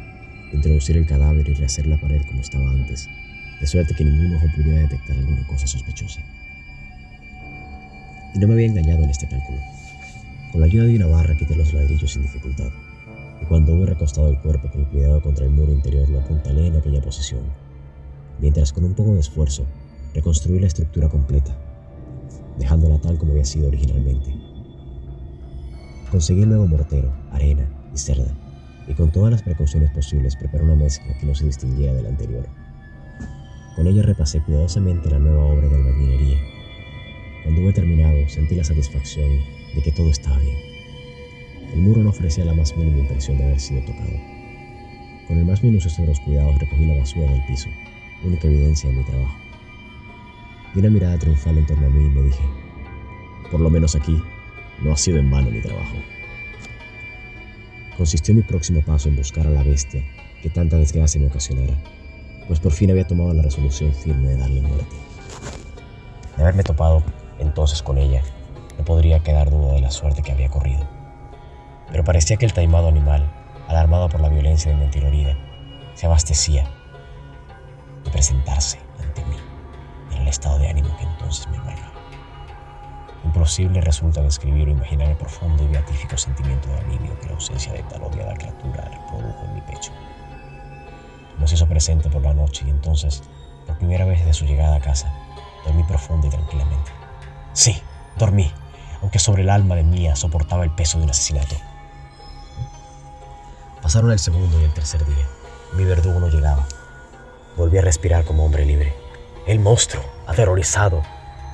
introducir 0.52 0.98
el 0.98 1.06
cadáver 1.06 1.48
y 1.48 1.54
rehacer 1.54 1.88
la 1.88 1.98
pared 1.98 2.22
como 2.26 2.42
estaba 2.42 2.70
antes, 2.70 3.10
de 3.60 3.68
suerte 3.68 3.96
que 3.96 4.04
ningún 4.04 4.36
ojo 4.36 4.48
pudiera 4.56 4.82
detectar 4.82 5.18
alguna 5.18 5.46
cosa 5.48 5.68
sospechosa. 5.68 6.22
Y 8.34 8.40
no 8.40 8.48
me 8.48 8.54
había 8.54 8.68
engañado 8.68 9.04
en 9.04 9.10
este 9.10 9.28
cálculo. 9.28 9.60
Con 10.52 10.62
la 10.62 10.68
ayuda 10.68 10.86
de 10.86 10.96
una 10.98 11.08
barra 11.08 11.36
quité 11.36 11.56
los 11.56 11.74
ladrillos 11.74 12.12
sin 12.12 12.24
dificultad, 12.24 12.70
y 13.42 13.46
cuando 13.46 13.74
hube 13.74 13.86
recostado 13.86 14.30
el 14.30 14.40
cuerpo 14.40 14.70
con 14.70 14.86
cuidado 14.86 15.22
contra 15.22 15.46
el 15.46 15.52
muro 15.52 15.72
interior 15.72 16.08
lo 16.10 16.20
apuntalé 16.20 16.68
en 16.68 16.76
aquella 16.76 17.02
posición, 17.02 17.44
mientras 18.40 18.74
con 18.74 18.84
un 18.84 18.94
poco 18.94 19.14
de 19.14 19.22
esfuerzo 19.22 19.66
reconstruí 20.14 20.60
la 20.60 20.68
estructura 20.68 21.08
completa, 21.08 21.56
dejándola 22.60 23.00
tal 23.00 23.18
como 23.18 23.32
había 23.32 23.46
sido 23.46 23.68
originalmente. 23.68 24.36
Conseguí 26.10 26.44
luego 26.44 26.68
mortero, 26.68 27.14
arena 27.32 27.66
y 27.94 27.98
cerda, 27.98 28.36
y 28.88 28.94
con 28.94 29.12
todas 29.12 29.32
las 29.32 29.44
precauciones 29.44 29.92
posibles 29.92 30.36
preparé 30.36 30.66
una 30.66 30.76
mezcla 30.76 31.18
que 31.18 31.26
no 31.26 31.34
se 31.34 31.46
distinguiera 31.46 31.94
de 31.94 32.04
la 32.04 32.10
anterior. 32.10 32.46
Con 33.78 33.88
ella 33.88 34.04
repasé 34.04 34.42
cuidadosamente 34.42 35.10
la 35.10 35.20
nueva 35.20 35.46
obra 35.46 35.68
de 35.70 35.76
albañilería 35.76 36.51
cuando 37.44 37.62
hube 37.62 37.74
terminado, 37.74 38.28
sentí 38.30 38.56
la 38.56 38.64
satisfacción 38.64 39.40
de 39.76 39.82
que 39.82 39.92
todo 39.92 40.10
estaba 40.10 40.38
bien. 40.40 40.58
El 41.74 41.82
muro 41.82 42.04
no 42.04 42.10
ofrecía 42.10 42.46
la 42.46 42.54
más 42.54 42.76
mínima 42.76 43.00
impresión 43.00 43.38
de 43.38 43.46
haber 43.46 43.60
sido 43.60 43.82
tocado. 43.82 44.12
Con 45.28 45.38
el 45.38 45.46
más 45.46 45.64
minucioso 45.64 46.02
de 46.02 46.10
los 46.10 46.20
cuidados 46.20 46.60
recogí 46.60 46.86
la 46.86 46.98
basura 46.98 47.32
del 47.32 47.46
piso, 47.46 47.70
única 48.24 48.48
evidencia 48.48 48.90
de 48.90 48.98
mi 48.98 49.04
trabajo. 49.04 49.38
Di 50.74 50.80
una 50.82 50.90
mirada 50.90 51.18
triunfal 51.18 51.58
en 51.58 51.66
torno 51.66 51.88
a 51.88 51.90
mí 51.90 52.06
y 52.06 52.10
me 52.10 52.22
dije, 52.24 52.44
por 53.50 53.60
lo 53.60 53.70
menos 53.70 53.96
aquí, 53.96 54.22
no 54.82 54.92
ha 54.92 54.98
sido 54.98 55.18
en 55.18 55.32
vano 55.32 55.50
mi 55.50 55.62
trabajo. 55.62 55.96
Consistió 57.98 58.36
mi 58.36 58.42
próximo 58.42 58.82
paso 58.82 59.10
en 59.10 59.16
buscar 59.16 59.48
a 59.48 59.52
la 59.52 59.64
bestia 59.64 60.04
que 60.42 60.50
tanta 60.50 60.78
desgracia 60.78 61.22
me 61.22 61.28
ocasionara, 61.28 61.76
pues 62.48 62.60
por 62.60 62.72
fin 62.72 62.92
había 62.92 63.08
tomado 63.08 63.34
la 63.34 63.44
resolución 63.44 63.94
firme 63.94 64.30
de 64.30 64.38
darle 64.38 64.62
muerte. 64.62 64.96
De 66.36 66.44
haberme 66.44 66.64
topado 66.64 67.04
entonces 67.40 67.82
con 67.82 67.98
ella, 67.98 68.22
no 68.78 68.86
podría 68.86 69.20
quedar 69.20 69.50
duda 69.50 69.74
de 69.74 69.82
la 69.82 69.92
suerte 69.92 70.22
que 70.22 70.32
había 70.32 70.50
corrido. 70.50 70.88
Pero 71.92 72.04
parecía 72.04 72.38
que 72.38 72.46
el 72.46 72.54
taimado 72.54 72.88
animal, 72.88 73.32
alarmado 73.68 74.10
por 74.10 74.22
la 74.22 74.30
violencia 74.30 74.72
de 74.72 74.78
mi 74.78 74.86
anterior 74.86 75.12
se 75.94 76.06
abastecía 76.08 76.68
de 78.04 78.12
presentarse 78.12 78.80
ante 79.04 79.24
mí 79.26 79.36
en 80.12 80.22
el 80.24 80.28
estado 80.28 80.58
de 80.58 80.70
ánimo 80.70 80.96
que 80.98 81.04
entonces 81.04 81.48
me 81.50 81.58
embargaba. 81.58 81.92
Imposible 83.24 83.82
resulta 83.82 84.22
describir 84.22 84.68
o 84.68 84.72
imaginar 84.72 85.10
el 85.10 85.16
profundo 85.16 85.64
y 85.64 85.68
beatífico 85.68 86.18
sentimiento 86.18 86.70
de 86.70 86.80
alivio 86.80 87.20
que 87.20 87.28
la 87.28 87.34
ausencia 87.34 87.72
de 87.74 87.84
tal 87.84 88.04
odiada 88.04 88.34
criatura 88.34 88.84
reprodujo 88.86 89.46
en 89.46 89.54
mi 89.56 89.62
pecho. 89.62 89.92
Nos 91.38 91.54
hizo 91.54 91.68
presente 91.68 92.10
por 92.10 92.24
la 92.24 92.34
noche 92.34 92.66
y 92.66 92.72
entonces, 92.72 93.22
por 93.68 93.78
primera 93.78 94.06
vez 94.06 94.20
desde 94.20 94.34
su 94.34 94.46
llegada 94.46 94.78
a 94.78 94.82
casa, 94.82 95.14
dormí 95.66 95.84
profunda 95.84 96.28
y 96.28 96.32
tranquilamente. 96.32 97.01
Sí, 97.54 97.82
dormí, 98.18 98.52
aunque 99.02 99.20
sobre 99.20 99.44
el 99.44 99.50
alma 99.50 99.76
de 99.76 99.84
Mía 99.84 100.16
soportaba 100.16 100.64
el 100.64 100.72
peso 100.72 100.98
de 100.98 101.04
un 101.06 101.10
asesinato. 101.10 101.56
Pasaron 103.82 104.12
el 104.12 104.20
segundo 104.20 104.60
y 104.62 104.64
el 104.64 104.74
tercer 104.74 105.06
día. 105.06 105.28
Mi 105.74 105.84
verdugo 105.84 106.20
no 106.20 106.30
llegaba. 106.30 106.66
Volví 107.58 107.78
a 107.78 107.82
respirar 107.82 108.24
como 108.26 108.46
hombre 108.46 108.66
libre. 108.66 108.94
El 109.48 109.60
monstruo, 109.60 110.04
aterrorizado, 110.28 111.02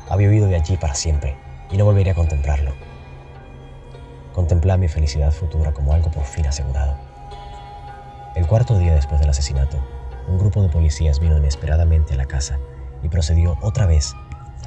había 0.09 0.29
huido 0.29 0.47
de 0.47 0.55
allí 0.55 0.77
para 0.77 0.93
siempre 0.93 1.37
y 1.71 1.77
no 1.77 1.85
volvería 1.85 2.11
a 2.11 2.15
contemplarlo. 2.15 2.73
Contemplé 4.33 4.77
mi 4.77 4.87
felicidad 4.87 5.31
futura 5.31 5.73
como 5.73 5.93
algo 5.93 6.11
por 6.11 6.25
fin 6.25 6.45
asegurado. 6.45 6.95
El 8.35 8.45
cuarto 8.45 8.77
día 8.77 8.93
después 8.93 9.19
del 9.19 9.29
asesinato, 9.29 9.77
un 10.27 10.37
grupo 10.37 10.61
de 10.61 10.69
policías 10.69 11.19
vino 11.19 11.37
inesperadamente 11.37 12.13
a 12.13 12.17
la 12.17 12.25
casa 12.25 12.59
y 13.01 13.09
procedió 13.09 13.57
otra 13.61 13.87
vez 13.87 14.13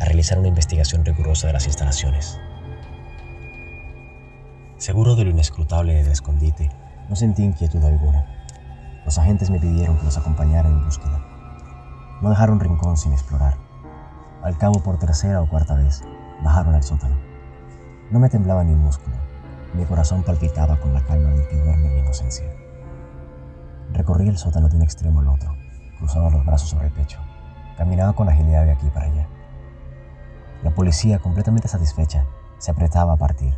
a 0.00 0.06
realizar 0.06 0.38
una 0.38 0.48
investigación 0.48 1.04
rigurosa 1.04 1.46
de 1.46 1.52
las 1.52 1.66
instalaciones. 1.66 2.40
Seguro 4.78 5.14
de 5.14 5.24
lo 5.24 5.30
inescrutable 5.30 5.92
del 5.92 6.10
escondite, 6.10 6.70
no 7.10 7.16
sentí 7.16 7.44
inquietud 7.44 7.84
alguna. 7.84 8.24
Los 9.04 9.18
agentes 9.18 9.50
me 9.50 9.60
pidieron 9.60 9.98
que 9.98 10.04
los 10.04 10.16
acompañara 10.16 10.70
en 10.70 10.82
búsqueda. 10.82 11.20
No 12.22 12.30
dejaron 12.30 12.60
rincón 12.60 12.96
sin 12.96 13.12
explorar. 13.12 13.58
Al 14.42 14.56
cabo, 14.56 14.82
por 14.82 14.98
tercera 14.98 15.42
o 15.42 15.48
cuarta 15.50 15.74
vez, 15.74 16.02
bajaron 16.42 16.74
al 16.74 16.82
sótano. 16.82 17.16
No 18.10 18.18
me 18.20 18.30
temblaba 18.30 18.64
ni 18.64 18.72
un 18.72 18.80
músculo. 18.80 19.16
Mi 19.74 19.84
corazón 19.84 20.22
palpitaba 20.22 20.80
con 20.80 20.94
la 20.94 21.04
calma 21.04 21.28
del 21.28 21.46
que 21.46 21.60
duerme 21.62 21.90
mi 21.90 21.98
inocencia. 21.98 22.46
Recorrí 23.92 24.28
el 24.28 24.38
sótano 24.38 24.70
de 24.70 24.76
un 24.76 24.82
extremo 24.82 25.20
al 25.20 25.28
otro, 25.28 25.54
cruzaba 25.98 26.30
los 26.30 26.46
brazos 26.46 26.70
sobre 26.70 26.86
el 26.86 26.92
pecho. 26.92 27.18
Caminaba 27.76 28.14
con 28.14 28.30
agilidad 28.30 28.64
de 28.64 28.72
aquí 28.72 28.88
para 28.88 29.06
allá. 29.06 29.28
La 30.62 30.74
policía, 30.74 31.18
completamente 31.20 31.68
satisfecha, 31.68 32.26
se 32.58 32.70
apretaba 32.70 33.14
a 33.14 33.16
partir, 33.16 33.56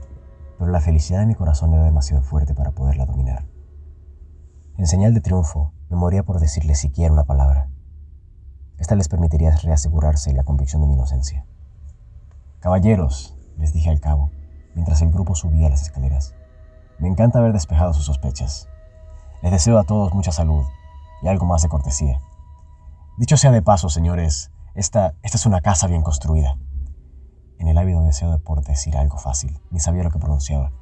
pero 0.57 0.71
la 0.71 0.81
felicidad 0.81 1.19
de 1.19 1.27
mi 1.27 1.35
corazón 1.35 1.75
era 1.75 1.83
demasiado 1.83 2.23
fuerte 2.23 2.55
para 2.55 2.71
poderla 2.71 3.07
dominar. 3.07 3.45
En 4.79 4.87
señal 4.87 5.12
de 5.12 5.21
triunfo, 5.21 5.73
me 5.91 5.97
moría 5.97 6.23
por 6.23 6.38
decirle 6.38 6.77
siquiera 6.77 7.12
una 7.12 7.25
palabra. 7.25 7.69
Esta 8.79 8.95
les 8.95 9.09
permitiría 9.09 9.51
reasegurarse 9.51 10.33
la 10.33 10.45
convicción 10.45 10.81
de 10.81 10.87
mi 10.87 10.95
inocencia. 10.95 11.45
Caballeros, 12.61 13.37
les 13.59 13.73
dije 13.73 13.91
al 13.91 13.99
cabo, 13.99 14.31
mientras 14.77 15.03
el 15.03 15.11
grupo 15.11 15.35
subía 15.35 15.71
las 15.71 15.83
escaleras, 15.83 16.37
me 17.01 17.09
encanta 17.09 17.41
haber 17.41 17.53
despejado 17.53 17.95
sus 17.95 18.05
sospechas. 18.05 18.69
Les 19.43 19.51
deseo 19.51 19.81
a 19.81 19.85
todos 19.85 20.15
mucha 20.15 20.31
salud 20.31 20.65
y 21.21 21.27
algo 21.27 21.47
más 21.47 21.62
de 21.62 21.69
cortesía. 21.69 22.21
Dicho 23.19 23.37
sea 23.37 23.51
de 23.51 23.61
paso, 23.61 23.88
señores, 23.88 24.53
esta, 24.77 25.15
esta 25.23 25.37
es 25.37 25.47
una 25.47 25.61
casa 25.62 25.88
bien 25.88 26.03
construida 26.03 26.57
en 27.59 27.69
el 27.69 27.79
ávido 27.79 28.03
deseo 28.03 28.31
de 28.31 28.38
por 28.38 28.62
decir 28.65 28.97
algo 28.97 29.19
fácil, 29.19 29.59
ni 29.71 29.81
sabía 29.81 30.03
lo 30.03 30.11
que 30.11 30.19
pronunciaba. 30.19 30.73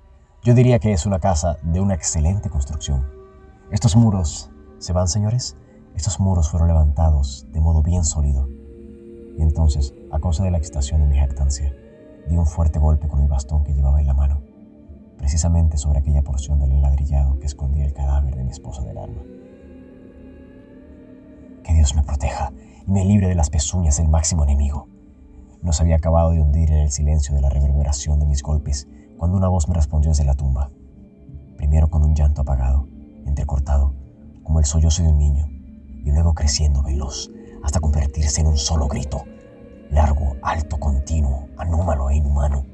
Yo 0.43 0.55
diría 0.55 0.79
que 0.79 0.93
es 0.93 1.05
una 1.07 1.19
casa 1.19 1.59
de 1.63 1.81
una 1.81 1.95
excelente 1.95 2.49
construcción. 2.49 3.07
Estos 3.71 3.95
muros, 3.97 4.51
¿se 4.79 4.93
van, 4.93 5.09
señores? 5.09 5.57
Estos 5.95 6.19
muros 6.19 6.49
fueron 6.51 6.69
levantados 6.69 7.47
de 7.53 7.61
modo 7.61 7.83
bien 7.83 8.05
sólido. 8.05 8.49
Y 9.37 9.43
entonces, 9.43 9.95
a 10.11 10.19
causa 10.19 10.43
de 10.43 10.51
la 10.51 10.59
excitación 10.59 11.01
de 11.01 11.07
mi 11.07 11.19
jactancia, 11.19 11.75
di 12.29 12.37
un 12.37 12.47
fuerte 12.47 12.79
golpe 12.79 13.09
con 13.09 13.21
el 13.21 13.29
bastón 13.29 13.65
que 13.65 13.75
llevaba 13.75 14.01
en 14.01 14.07
la 14.07 14.15
mano. 14.15 14.41
precisamente 15.21 15.77
sobre 15.77 15.99
aquella 15.99 16.23
porción 16.23 16.59
del 16.59 16.73
enladrillado 16.73 17.39
que 17.39 17.47
escondía 17.47 17.85
el 17.85 17.93
cadáver 17.93 18.37
de 18.37 18.43
mi 18.43 18.51
esposa 18.51 18.83
del 18.83 18.97
alma. 18.97 19.23
Que 21.63 21.75
Dios 21.75 21.95
me 21.95 22.03
proteja 22.03 22.53
y 22.87 22.91
me 22.91 23.05
libre 23.05 23.29
de 23.29 23.35
las 23.35 23.51
pezuñas 23.51 23.99
del 23.99 24.09
máximo 24.09 24.45
enemigo. 24.45 24.89
No 25.63 25.73
se 25.73 25.83
había 25.83 25.97
acabado 25.97 26.31
de 26.31 26.41
hundir 26.41 26.71
en 26.71 26.79
el 26.79 26.91
silencio 26.91 27.35
de 27.35 27.43
la 27.43 27.51
reverberación 27.51 28.19
de 28.19 28.27
mis 28.27 28.43
golpes 28.43 28.89
cuando 29.19 29.37
una 29.37 29.49
voz 29.49 29.69
me 29.69 29.75
respondió 29.75 30.11
desde 30.11 30.25
la 30.25 30.35
tumba, 30.35 30.71
primero 31.57 31.91
con 31.91 32.03
un 32.03 32.15
llanto 32.15 32.41
apagado, 32.41 32.89
entrecortado, 33.27 33.95
como 34.43 34.59
el 34.59 34.65
sollozo 34.65 35.03
de 35.03 35.11
un 35.11 35.19
niño, 35.19 35.47
y 36.03 36.11
luego 36.11 36.33
creciendo 36.33 36.83
veloz 36.83 37.31
hasta 37.63 37.81
convertirse 37.81 38.41
en 38.41 38.47
un 38.47 38.57
solo 38.57 38.89
grito, 38.89 39.25
largo, 39.91 40.37
alto, 40.43 40.79
continuo, 40.79 41.49
anómalo 41.59 42.09
e 42.09 42.17
inhumano, 42.17 42.65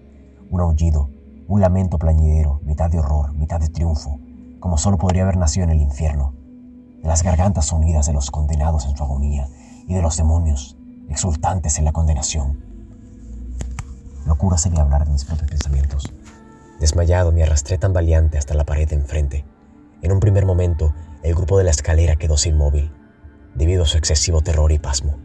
un 0.49 0.61
aullido, 0.61 1.11
un 1.49 1.61
lamento 1.61 1.99
plañidero, 1.99 2.61
mitad 2.63 2.91
de 2.91 3.01
horror, 3.01 3.35
mitad 3.35 3.59
de 3.59 3.69
triunfo, 3.69 4.21
como 4.61 4.79
solo 4.79 4.99
podría 4.99 5.25
haber 5.25 5.37
nacido 5.37 5.65
en 5.65 5.71
el 5.71 5.81
infierno, 5.81 6.35
de 7.03 7.09
las 7.09 7.25
gargantas 7.25 7.73
unidas 7.73 8.07
de 8.07 8.13
los 8.13 8.31
condenados 8.31 8.87
en 8.87 8.97
su 8.97 9.03
agonía 9.03 9.49
y 9.87 9.95
de 9.95 10.03
los 10.03 10.17
demonios, 10.17 10.77
exultantes 11.09 11.79
en 11.79 11.85
la 11.85 11.93
condenación. 11.93 12.66
Locura 14.27 14.59
sería 14.59 14.83
hablar 14.83 15.05
de 15.07 15.13
mis 15.13 15.25
propios 15.25 15.49
pensamientos. 15.49 16.13
Desmayado 16.81 17.33
me 17.33 17.45
arrastré 17.45 17.79
tan 17.79 17.93
valiente 17.93 18.39
hasta 18.39 18.55
la 18.55 18.65
pared 18.65 18.89
de 18.89 18.97
enfrente. 18.97 19.45
En 20.03 20.13
un 20.13 20.21
primer 20.21 20.45
momento, 20.45 20.95
el 21.23 21.35
grupo 21.35 21.57
de 21.59 21.65
la 21.65 21.71
escalera 21.71 22.17
quedó 22.17 22.35
inmóvil, 22.45 22.93
debido 23.55 23.85
a 23.85 23.87
su 23.87 23.97
excesivo 23.97 24.43
terror 24.43 24.73
y 24.73 24.79
pasmo. 24.79 25.17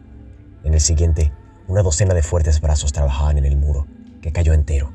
En 0.63 0.73
el 0.73 0.79
siguiente, 0.79 1.33
una 1.67 1.81
docena 1.81 2.13
de 2.13 2.21
fuertes 2.21 2.61
brazos 2.61 2.93
trabajaban 2.93 3.37
en 3.37 3.45
el 3.45 3.57
muro, 3.57 3.87
que 4.21 4.31
cayó 4.31 4.53
entero. 4.53 4.91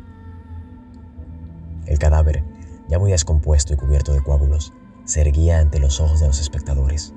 El 1.87 1.99
cadáver, 1.99 2.45
ya 2.89 2.99
muy 2.99 3.11
descompuesto 3.11 3.75
y 3.75 3.77
cubierto 3.77 4.13
de 4.13 4.23
coágulos, 4.23 4.73
se 5.05 5.21
erguía 5.21 5.59
ante 5.59 5.79
los 5.79 6.01
ojos 6.01 6.21
de 6.21 6.29
los 6.29 6.41
espectadores. 6.41 7.13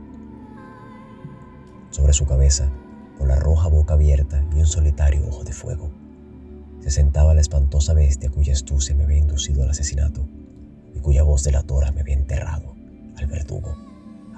Sobre 1.91 2.13
su 2.13 2.25
cabeza, 2.25 2.69
con 3.17 3.27
la 3.27 3.35
roja 3.35 3.67
boca 3.67 3.93
abierta 3.93 4.43
y 4.55 4.59
un 4.59 4.67
solitario 4.67 5.27
ojo 5.27 5.43
de 5.43 5.53
fuego, 5.53 5.91
se 6.81 6.91
sentaba 6.91 7.33
la 7.33 7.41
espantosa 7.41 7.93
bestia 7.93 8.29
cuya 8.29 8.53
astucia 8.53 8.95
me 8.95 9.03
había 9.03 9.17
inducido 9.17 9.63
al 9.63 9.69
asesinato 9.69 10.27
y 10.93 10.99
cuya 10.99 11.23
voz 11.23 11.43
delatora 11.43 11.91
me 11.91 12.01
había 12.01 12.15
enterrado 12.15 12.75
al 13.17 13.27
verdugo. 13.27 13.75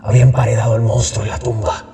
Había 0.02 0.24
emparedado 0.24 0.74
al 0.74 0.82
monstruo 0.82 1.24
en 1.24 1.32
la 1.32 1.40
tumba. 1.40 1.91